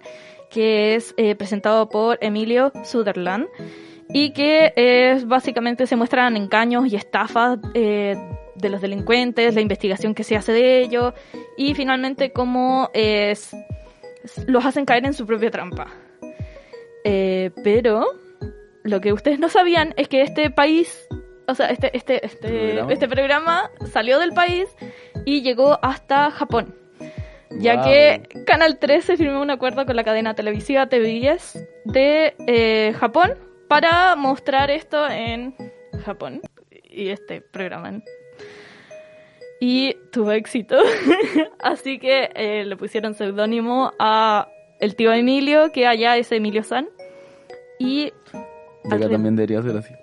[0.50, 3.46] que es eh, presentado por Emilio Sutherland.
[4.08, 8.16] Y que es, básicamente se muestran engaños y estafas eh,
[8.54, 11.12] de los delincuentes, la investigación que se hace de ellos
[11.56, 13.54] y finalmente cómo es,
[14.46, 15.88] los hacen caer en su propia trampa.
[17.04, 18.06] Eh, pero
[18.82, 21.06] lo que ustedes no sabían es que este país,
[21.46, 22.92] o sea, este, este, este, ¿Programa?
[22.92, 24.66] este programa salió del país
[25.26, 26.74] y llegó hasta Japón.
[27.50, 27.84] Ya Wow.
[27.84, 33.34] que Canal 13 firmó un acuerdo con la cadena televisiva TVS de eh, Japón
[33.68, 35.54] para mostrar esto en
[36.04, 36.40] Japón.
[36.88, 38.00] Y este programa.
[39.60, 40.76] Y tuvo éxito.
[41.60, 44.48] Así que eh, le pusieron seudónimo a
[44.80, 46.88] el tío Emilio, que allá es Emilio San.
[47.78, 48.12] Y
[48.90, 49.94] acá también debería ser así.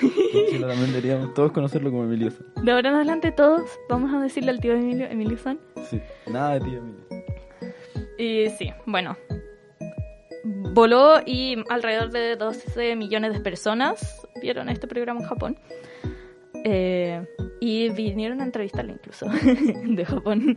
[0.00, 2.46] Chile también deberíamos todos conocerlo como Emilio San.
[2.64, 5.58] de ahora en adelante todos vamos a decirle al tío Emilio, Emilio San.
[5.88, 7.00] Sí, nada de ti, Emilio.
[8.18, 9.16] Y sí, bueno.
[10.44, 15.58] Voló y alrededor de 12 millones de personas vieron este programa en Japón.
[16.64, 17.24] Eh,
[17.60, 19.26] y vinieron a entrevistarle incluso
[19.84, 20.54] de Japón.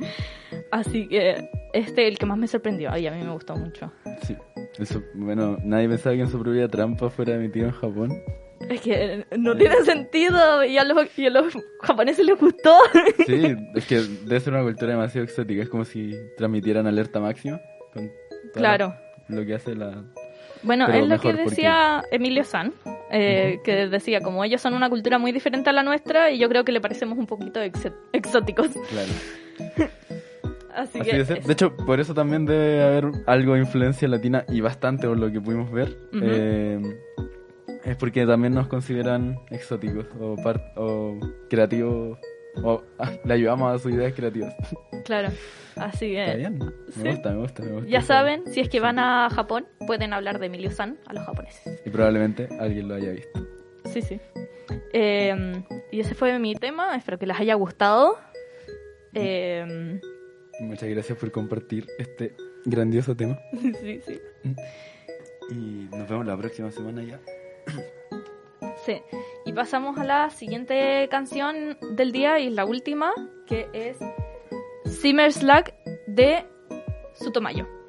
[0.72, 3.92] Así que este es el que más me sorprendió y a mí me gustó mucho.
[4.24, 4.36] Sí.
[4.80, 8.24] Eso, bueno, nadie pensaba que en su propia trampa fuera emitido en Japón.
[8.70, 12.76] Es que no tiene sentido y a los, y a los japoneses les gustó.
[13.26, 15.62] Sí, es que debe ser una cultura demasiado exótica.
[15.64, 17.60] Es como si transmitieran alerta máxima.
[17.94, 18.12] Con
[18.54, 18.94] Claro.
[19.30, 20.04] la- lo que hace la.
[20.64, 22.74] Bueno, Pero es lo que porque- decía Emilio San,
[23.12, 26.48] eh, que decía, como ellos son una cultura muy diferente a la nuestra y yo
[26.48, 28.70] creo que le parecemos un poquito ex- exóticos.
[28.90, 29.12] Claro.
[30.76, 34.08] Así, Así que de es- De hecho, por eso también debe haber algo de influencia
[34.08, 35.90] latina y bastante por lo que pudimos ver.
[36.12, 36.22] Ujú.
[36.24, 36.80] Eh,
[37.86, 40.36] es porque también nos consideran exóticos o,
[40.76, 41.20] o
[41.50, 42.18] creativos.
[42.64, 44.56] O ah, le ayudamos a sus ideas creativas.
[45.06, 45.30] claro.
[45.76, 46.60] Así que Está bien.
[46.60, 47.10] Me sí.
[47.10, 47.90] gusta, me gusta, me gusta.
[47.90, 51.26] ya saben, si es que van a Japón, pueden hablar de Emilio San a los
[51.26, 51.82] japoneses.
[51.84, 53.48] Y probablemente alguien lo haya visto.
[53.86, 54.20] Sí, sí.
[54.94, 58.18] Eh, y ese fue mi tema, espero que les haya gustado.
[59.16, 60.00] Eh,
[60.60, 63.40] Muchas gracias por compartir este grandioso tema.
[63.82, 64.22] sí, sí.
[65.50, 67.20] Y nos vemos la próxima semana ya.
[68.86, 69.02] Sí.
[69.46, 73.14] Y pasamos a la siguiente canción del día y la última,
[73.46, 73.98] que es
[74.86, 75.74] Simmer Slack
[76.08, 76.46] de
[77.14, 77.83] Sutomayo.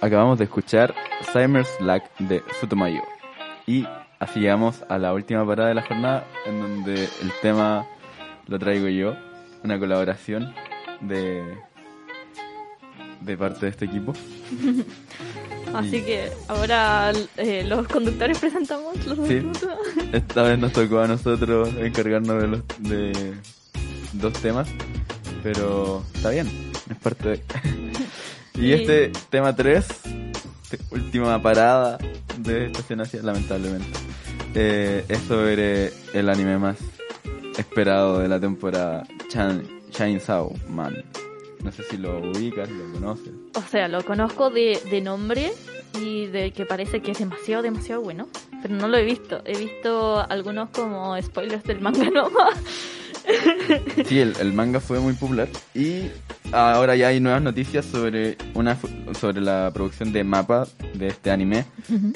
[0.00, 0.94] Acabamos de escuchar
[1.32, 3.04] Summer Slack de Sotomayor.
[3.66, 3.86] Y
[4.18, 7.86] así llegamos a la última parada de la jornada, en donde el tema
[8.46, 9.14] lo traigo yo,
[9.62, 10.54] una colaboración
[11.00, 11.42] de,
[13.20, 14.12] de parte de este equipo.
[15.74, 19.46] Así Y- que ahora eh, los conductores presentamos los Sí.
[20.12, 23.34] Esta vez nos tocó a nosotros encargarnos de, los, de
[24.14, 24.68] dos temas,
[25.44, 26.48] pero está bien,
[26.90, 27.42] es parte de...
[28.60, 29.86] y Y- este tema 3,
[30.90, 31.98] última parada
[32.38, 33.88] de Estación Asia, lamentablemente,
[34.54, 36.76] eh, es sobre el anime más
[37.58, 41.02] esperado de la temporada, Chan, Chainsaw Man.
[41.62, 43.32] No sé si lo ubicas, lo conoces.
[43.54, 45.52] O sea, lo conozco de, de nombre
[46.00, 48.28] y de que parece que es demasiado, demasiado bueno.
[48.62, 49.42] Pero no lo he visto.
[49.44, 52.54] He visto algunos como spoilers del manga nomás.
[54.06, 56.10] Sí, el, el manga fue muy popular y
[56.52, 58.76] ahora ya hay nuevas noticias sobre una
[59.18, 61.66] sobre la producción de Mapa de este anime.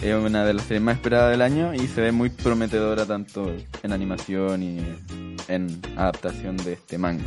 [0.03, 3.55] Es una de las series más esperadas del año y se ve muy prometedora tanto
[3.83, 4.81] en animación y
[5.49, 7.25] en adaptación de este manga.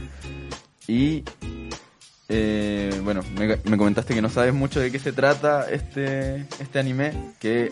[0.87, 1.23] Y
[2.29, 6.79] eh, bueno, me, me comentaste que no sabes mucho de qué se trata este, este
[6.79, 7.69] anime que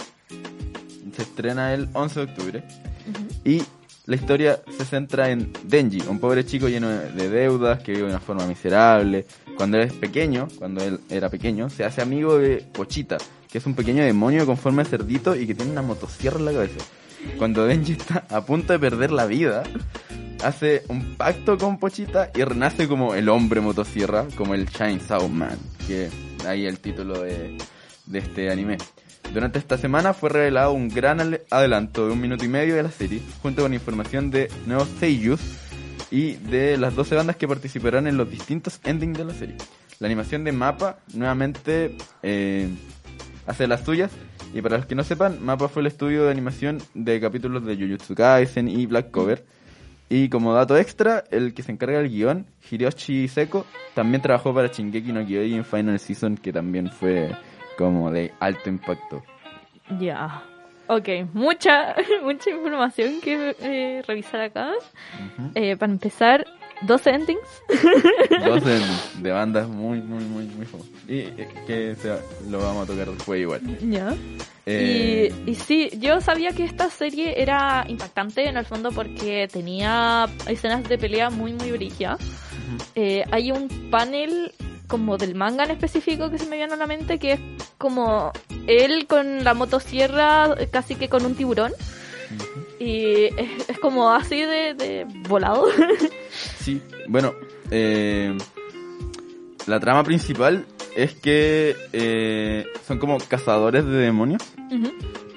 [1.15, 2.63] se estrena el 11 de octubre.
[3.43, 3.61] Y
[4.05, 8.03] la historia se centra en Denji, un pobre chico lleno de de deudas que vive
[8.03, 9.25] de una forma miserable.
[9.57, 13.17] Cuando él es pequeño, cuando él era pequeño, se hace amigo de Pochita,
[13.49, 16.45] que es un pequeño demonio con forma de cerdito y que tiene una motosierra en
[16.45, 16.85] la cabeza.
[17.37, 19.63] Cuando Denji está a punto de perder la vida,
[20.43, 25.57] hace un pacto con Pochita y renace como el hombre motosierra, como el Chainsaw Man,
[25.87, 26.09] que
[26.45, 27.57] ahí el título de,
[28.05, 28.77] de este anime.
[29.33, 32.91] Durante esta semana fue revelado un gran adelanto de un minuto y medio de la
[32.91, 35.41] serie, junto con información de nuevos seiyus
[36.09, 39.55] y de las 12 bandas que participarán en los distintos endings de la serie.
[39.99, 42.69] La animación de Mapa nuevamente eh,
[43.45, 44.11] hace las suyas.
[44.53, 47.75] Y para los que no sepan, Mapa fue el estudio de animación de capítulos de
[47.75, 49.45] Jujutsu Kaisen y Black Cover.
[50.07, 53.65] Y como dato extra, el que se encarga del guion, Hiroshi Seko,
[53.95, 57.35] también trabajó para Shingeki no Kyojin Final Season, que también fue
[57.77, 59.23] como de alto impacto.
[59.99, 60.43] Ya.
[60.87, 64.69] Ok, mucha, mucha información que eh, revisar acá.
[65.55, 66.45] Eh, para empezar,
[66.81, 67.63] 12 endings.
[68.45, 68.79] Dos de,
[69.21, 70.91] de bandas muy, muy, muy, muy famosas.
[71.07, 72.19] Y eh, que se-
[72.49, 73.61] lo vamos a tocar después igual.
[73.89, 74.13] Ya.
[74.67, 79.47] Eh, Y, y sí, yo sabía que esta serie era impactante en el fondo porque
[79.51, 82.19] tenía escenas de pelea muy, muy brillas.
[82.95, 84.51] Eh, hay un panel
[84.87, 87.39] como del manga en específico que se me viene a la mente que es
[87.77, 88.31] como
[88.67, 91.71] él con la motosierra eh, casi que con un tiburón.
[92.79, 95.65] Y es, es como así de, de volado.
[96.59, 97.33] Sí, bueno,
[97.69, 98.35] eh,
[99.67, 100.65] la trama principal
[100.95, 104.41] es que eh, son como cazadores de demonios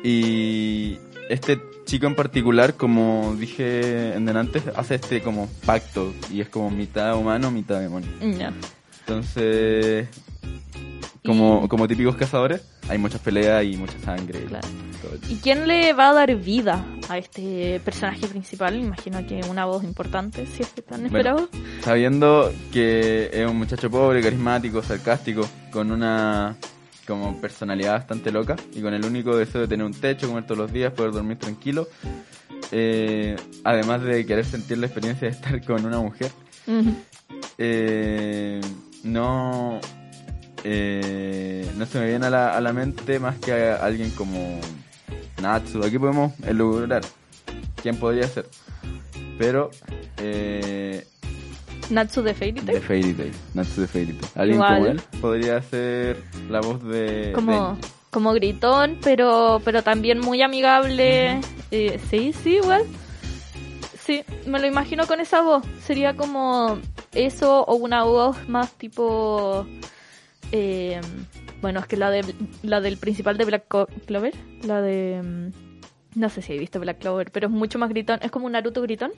[0.03, 6.49] y este chico en particular, como dije en delante, hace este como pacto y es
[6.49, 8.09] como mitad humano, mitad demonio.
[9.09, 10.07] Entonces,
[11.25, 14.41] como, como típicos cazadores, hay muchas peleas y mucha sangre.
[14.45, 14.69] y Claro.
[15.31, 18.77] ¿Y quién le va a dar vida a este personaje principal?
[18.79, 21.07] Imagino que una voz importante, si es que tan Bueno.
[21.17, 21.49] esperado.
[21.83, 26.57] Sabiendo que es un muchacho pobre, carismático, sarcástico, con una
[27.07, 30.59] como personalidad bastante loca y con el único deseo de tener un techo, comer todos
[30.59, 31.89] los días, poder dormir tranquilo,
[32.73, 36.31] eh, además de querer sentir la experiencia de estar con una mujer,
[37.57, 38.61] eh,
[39.05, 39.81] no
[40.65, 44.59] eh, no se me viene a la, a la mente más que a alguien como
[45.41, 45.83] Natsu.
[45.85, 47.03] Aquí podemos elucubrar
[47.83, 48.47] quién podría ser.
[49.39, 49.71] Pero
[50.19, 51.07] eh,
[51.91, 52.81] Natsu de Fairy de Tail.
[52.83, 54.33] Fairy Tail, Natsu de Fairy Tail.
[54.35, 54.75] Alguien Igual.
[54.77, 60.43] como él podría ser la voz de Como, de- como gritón, pero, pero también muy
[60.43, 61.41] amigable.
[61.71, 62.83] Eh, sí, sí, igual.
[64.09, 65.63] Sí, me lo imagino con esa voz.
[65.83, 66.79] Sería como
[67.13, 69.67] eso o una voz más tipo...
[70.51, 70.99] eh,
[71.61, 72.25] bueno, es que la de
[72.63, 73.65] la del principal de Black
[74.07, 74.33] Clover,
[74.63, 75.21] la de...
[75.23, 78.19] mm, No sé si he visto Black Clover, pero es mucho más gritón.
[78.23, 79.13] Es como un Naruto gritón.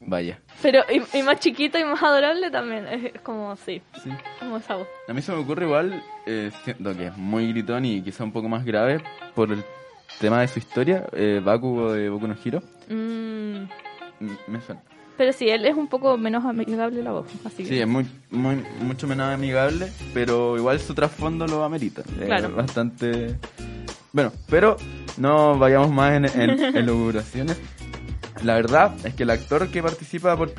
[0.00, 0.40] Vaya.
[0.62, 2.88] Pero y, y más chiquito y más adorable también.
[2.88, 4.10] Es, es como, sí, Sí.
[4.40, 4.88] como esa voz.
[5.06, 8.32] A mí se me ocurre igual, eh, siento que es muy gritón y quizá un
[8.32, 9.00] poco más grave
[9.36, 9.62] por el
[10.18, 12.62] tema de su historia, eh, Bakugo de Boku no Hero.
[12.88, 13.66] Mm,
[14.48, 14.82] Me suena.
[15.16, 17.26] pero sí, él es un poco menos amigable la voz.
[17.44, 17.68] Así que...
[17.68, 22.02] Sí, es muy, muy, mucho menos amigable, pero igual su trasfondo lo amerita.
[22.26, 22.50] Claro.
[22.54, 23.36] bastante...
[24.12, 24.76] Bueno, pero
[25.18, 27.56] no vayamos más en, en, en.
[28.42, 30.52] La verdad es que el actor que participa por,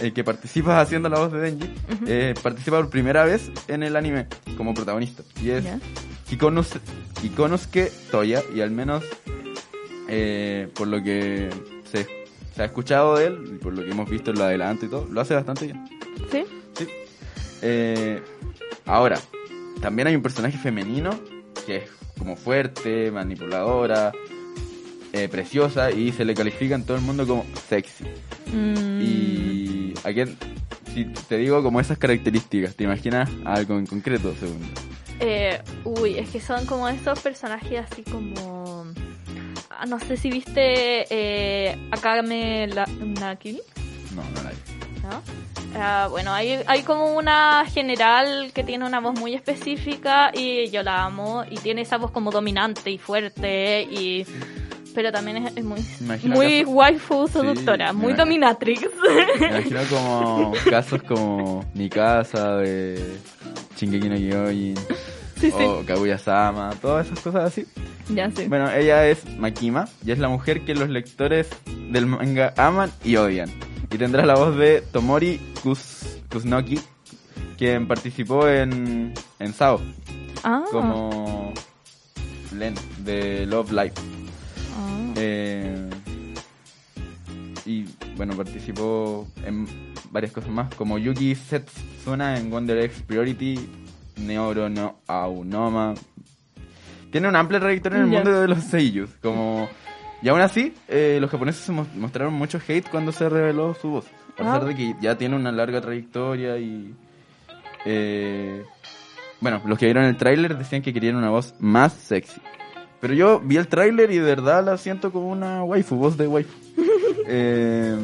[0.00, 1.70] el que participa haciendo la voz de Denji,
[2.06, 4.26] eh, participa por primera vez en el anime
[4.56, 5.22] como protagonista.
[5.42, 5.64] Y es.
[6.30, 6.80] Hikonus-
[7.22, 9.04] Hikonosuke Toya, y al menos
[10.08, 11.50] eh, por lo que
[11.90, 12.06] se,
[12.54, 14.88] se ha escuchado de él, y por lo que hemos visto en lo adelanto y
[14.88, 15.84] todo, lo hace bastante bien.
[16.30, 16.44] ¿Sí?
[16.74, 16.86] Sí.
[17.62, 18.22] Eh,
[18.86, 19.18] ahora,
[19.80, 21.10] también hay un personaje femenino
[21.66, 21.82] que es
[22.18, 24.12] como fuerte, manipuladora,
[25.12, 28.04] eh, preciosa y se le califica en todo el mundo como sexy.
[28.52, 30.36] Mm, Y a quién,
[30.94, 34.58] si te digo como esas características, ¿te imaginas algo en concreto, según?
[35.20, 38.84] Eh, uy, es que son como esos personajes así como...
[39.70, 43.60] ah, No sé si viste eh, Akame la, Nakiri,
[44.14, 44.56] No, no la vi.
[45.02, 45.22] ¿no?
[45.80, 50.82] Ah, bueno, hay, hay como una general que tiene una voz muy específica y yo
[50.82, 54.24] la amo y tiene esa voz como dominante y fuerte y
[54.94, 58.24] pero también es, es muy Imagino muy casos- waifu seductora, muy imagino.
[58.24, 58.88] dominatrix.
[59.40, 63.18] Me imagino como casos como Mi Casa de
[63.78, 64.74] Shingeki no Kyojin
[65.40, 65.64] Sí, sí.
[65.64, 67.64] o Kaguya-sama, todas esas cosas así.
[68.08, 68.48] ya sé.
[68.48, 71.48] Bueno, ella es Makima y es la mujer que los lectores
[71.92, 73.48] del manga aman y odian.
[73.90, 76.80] Y tendrá la voz de Tomori Kus, Kusunoki,
[77.56, 79.80] quien participó en, en Sao
[80.42, 81.54] ah, como
[82.56, 82.74] Len
[83.04, 83.92] de Love Live.
[84.76, 85.12] ah.
[85.16, 85.88] Eh,
[87.64, 87.84] y
[88.16, 89.68] bueno, participó en
[90.10, 93.58] varias cosas más, como Yuki Setsuna en Wonder X Priority,
[94.18, 95.94] Neuro no Aonoma.
[97.10, 99.68] Tiene una amplia trayectoria en el mundo de los seiyus, como...
[100.20, 103.88] Y aún así, eh, los japoneses se mos- mostraron mucho hate cuando se reveló su
[103.88, 104.06] voz.
[104.34, 104.64] A pesar Ah.
[104.64, 106.92] de que ya tiene una larga trayectoria y...
[107.84, 108.62] eh,
[109.40, 112.40] bueno, los que vieron el tráiler decían que querían una voz más sexy.
[113.00, 116.26] Pero yo vi el tráiler y de verdad la siento como una waifu, voz de
[116.26, 116.52] waifu.
[117.30, 117.94] Eh,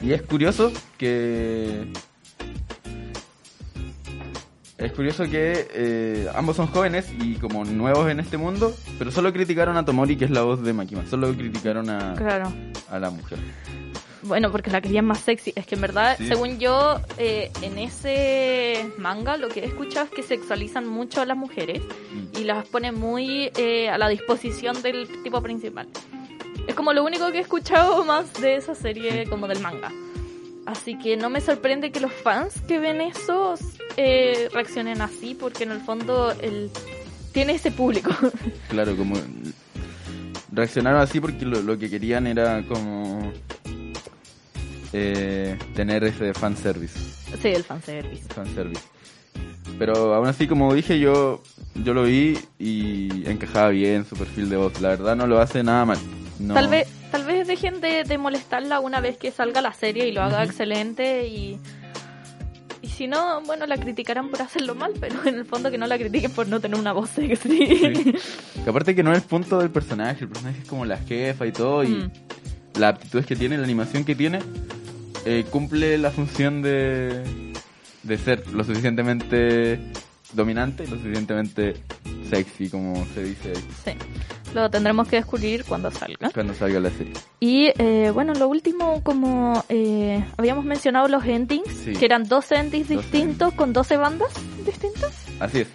[0.00, 1.86] y es curioso que...
[4.78, 9.30] Es curioso que eh, ambos son jóvenes y como nuevos en este mundo, pero solo
[9.30, 11.04] criticaron a Tomori, que es la voz de Makima.
[11.06, 12.50] Solo criticaron a, Claro.
[12.90, 13.38] a la mujer.
[14.22, 15.52] Bueno, porque la querían más sexy.
[15.54, 16.28] Es que en verdad, Sí.
[16.28, 21.26] según yo, eh, en ese manga lo que he escuchado es que sexualizan mucho a
[21.26, 21.82] las mujeres
[22.38, 25.88] y las ponen muy eh, a la disposición del tipo principal.
[26.66, 29.90] Es como lo único que he escuchado más de esa serie como del manga.
[30.66, 33.54] Así que no me sorprende que los fans que ven eso
[33.96, 36.70] eh, reaccionen así, porque en el fondo el,
[37.32, 38.10] tiene ese público.
[38.68, 39.16] Claro, como
[40.52, 43.32] reaccionaron así porque lo, lo que querían era como
[44.92, 46.98] eh, tener ese fanservice.
[47.40, 48.28] sí, el fanservice.
[48.32, 48.82] fanservice.
[49.78, 51.42] Pero aún así, como dije, yo
[51.74, 54.80] yo lo vi y encajaba bien su perfil de voz.
[54.80, 55.98] La verdad no lo hace nada mal.
[56.38, 60.08] No- Tal vez, tal vez dejen de, de molestarla una vez que salga la serie
[60.08, 61.58] y lo haga excelente y
[62.82, 65.86] y si no, bueno, la criticarán por hacerlo mal, pero en el fondo que no
[65.86, 67.66] la critiquen por no tener una voz sexy.
[67.66, 68.14] Sí.
[68.64, 71.46] Que aparte que no es el punto del personaje, el personaje es como la jefa
[71.46, 72.10] y todo, y Mm.
[72.78, 74.38] las aptitudes que tiene, la animación que tiene,
[75.26, 77.22] eh, cumple la función de,
[78.02, 79.78] de ser lo suficientemente
[80.32, 81.74] dominante y lo suficientemente
[82.28, 86.30] sexy, como se dice ahí, Sí, lo tendremos que descubrir cuando salga.
[86.30, 87.12] cuando salga la serie.
[87.40, 91.92] Y eh, bueno, lo último, como eh, habíamos mencionado los endings, Sí.
[91.94, 94.28] que eran 12 endings 12 distintos con 12 bandas
[94.64, 95.12] distintas.
[95.40, 95.68] Así es.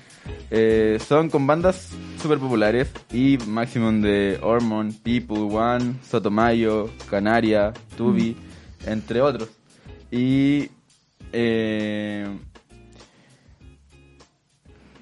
[0.52, 1.90] Eh, son con bandas
[2.22, 8.38] super populares y Maximum de Hormone, People One, Sotomayo, Canaria, Tubi,
[8.86, 9.50] entre otros.
[10.12, 10.70] Y,
[11.36, 12.28] eh,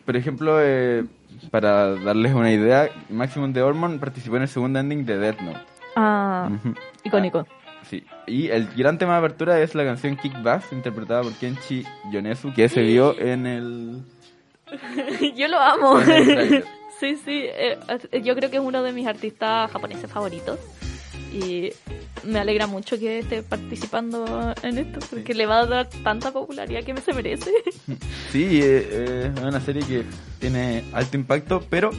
[0.05, 1.05] por ejemplo, eh,
[1.51, 5.59] para darles una idea, Maximum de Hormone participó en el segundo ending de Death Note.
[5.95, 6.49] Ah,
[7.03, 7.45] icónico.
[7.83, 11.85] Sí, y el gran tema de apertura es la canción Kick Bass, interpretada por Kenshi
[12.11, 14.01] Yonezu, que se vio en el...
[15.35, 15.99] Yo lo amo.
[16.99, 17.43] Sí, sí.
[17.49, 17.77] eh,
[18.23, 20.57] yo creo que es uno de mis artistas japoneses favoritos.
[21.33, 21.71] Y
[22.23, 26.83] me alegra mucho que esté participando en esto, porque le va a dar tanta popularidad
[26.83, 27.51] que me se merece.
[28.31, 30.03] Sí, eh, eh, es una serie que
[30.39, 31.91] tiene alto impacto, pero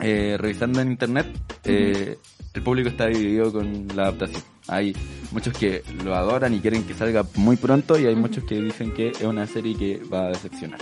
[0.00, 1.26] eh, revisando en internet,
[1.64, 2.18] eh,
[2.54, 4.42] el público está dividido con la adaptación.
[4.68, 4.94] Hay
[5.32, 8.92] muchos que lo adoran y quieren que salga muy pronto y hay muchos que dicen
[8.94, 10.80] que es una serie que va a decepcionar.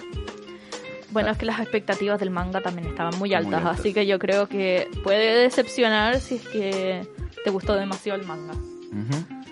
[1.11, 3.80] Bueno, es que las expectativas del manga también estaban muy Muy altas, altas.
[3.80, 7.03] así que yo creo que puede decepcionar si es que
[7.45, 8.55] te gustó demasiado el manga.
[8.55, 9.45] Ujú.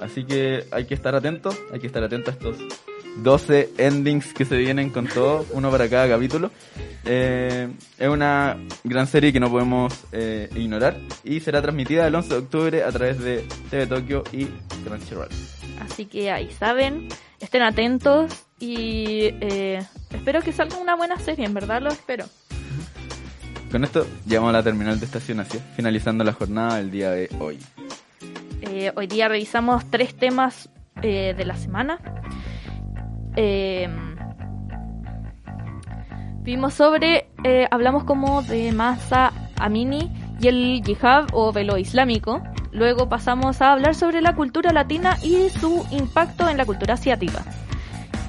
[0.00, 2.56] Así que hay que estar atentos, hay que estar atentos a estos
[3.16, 6.50] 12 endings que se vienen con todo, uno para cada capítulo.
[7.04, 7.68] Eh,
[7.98, 12.36] es una gran serie que no podemos eh, ignorar y será transmitida el 11 de
[12.36, 14.46] octubre a través de TV Tokyo y
[14.84, 15.28] Crunchyroll.
[15.80, 17.08] Así que ahí saben,
[17.40, 22.26] estén atentos y eh, espero que salga una buena serie, en verdad lo espero.
[23.72, 27.30] Con esto llegamos a la terminal de Estación Asia, finalizando la jornada del día de
[27.40, 27.58] hoy.
[28.60, 30.68] Eh, hoy día revisamos tres temas
[31.00, 31.98] eh, de la semana.
[33.34, 33.88] Eh,
[36.42, 37.30] vimos sobre,
[37.70, 42.42] hablamos como de Masa Amini y el yihad o velo islámico.
[42.72, 47.42] Luego pasamos a hablar sobre la cultura latina y su impacto en la cultura asiática.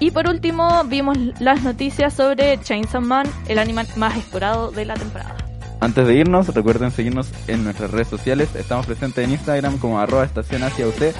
[0.03, 4.95] Y por último vimos las noticias sobre Chainsaw Man, el anime más explorado de la
[4.95, 5.37] temporada.
[5.79, 8.49] Antes de irnos, recuerden seguirnos en nuestras redes sociales.
[8.53, 11.15] Estamos presentes en Instagram como arroba estación Asia UC.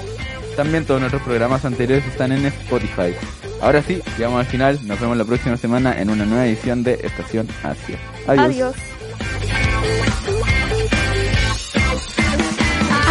[0.54, 3.14] También todos nuestros programas anteriores están en Spotify.
[3.62, 4.78] Ahora sí, llegamos al final.
[4.86, 7.98] Nos vemos la próxima semana en una nueva edición de Estación Asia.
[8.26, 8.44] Adiós.
[8.44, 8.74] Adiós.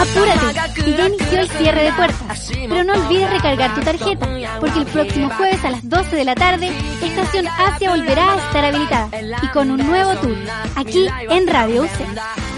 [0.04, 2.52] Apúrate, ya inició el cierre de puertas.
[2.54, 4.28] Pero no olvides recargar tu tarjeta,
[4.60, 8.66] porque el próximo jueves a las 12 de la tarde, Estación Asia volverá a estar
[8.66, 9.10] habilitada
[9.42, 10.36] y con un nuevo tour,
[10.76, 12.53] aquí en Radio UC.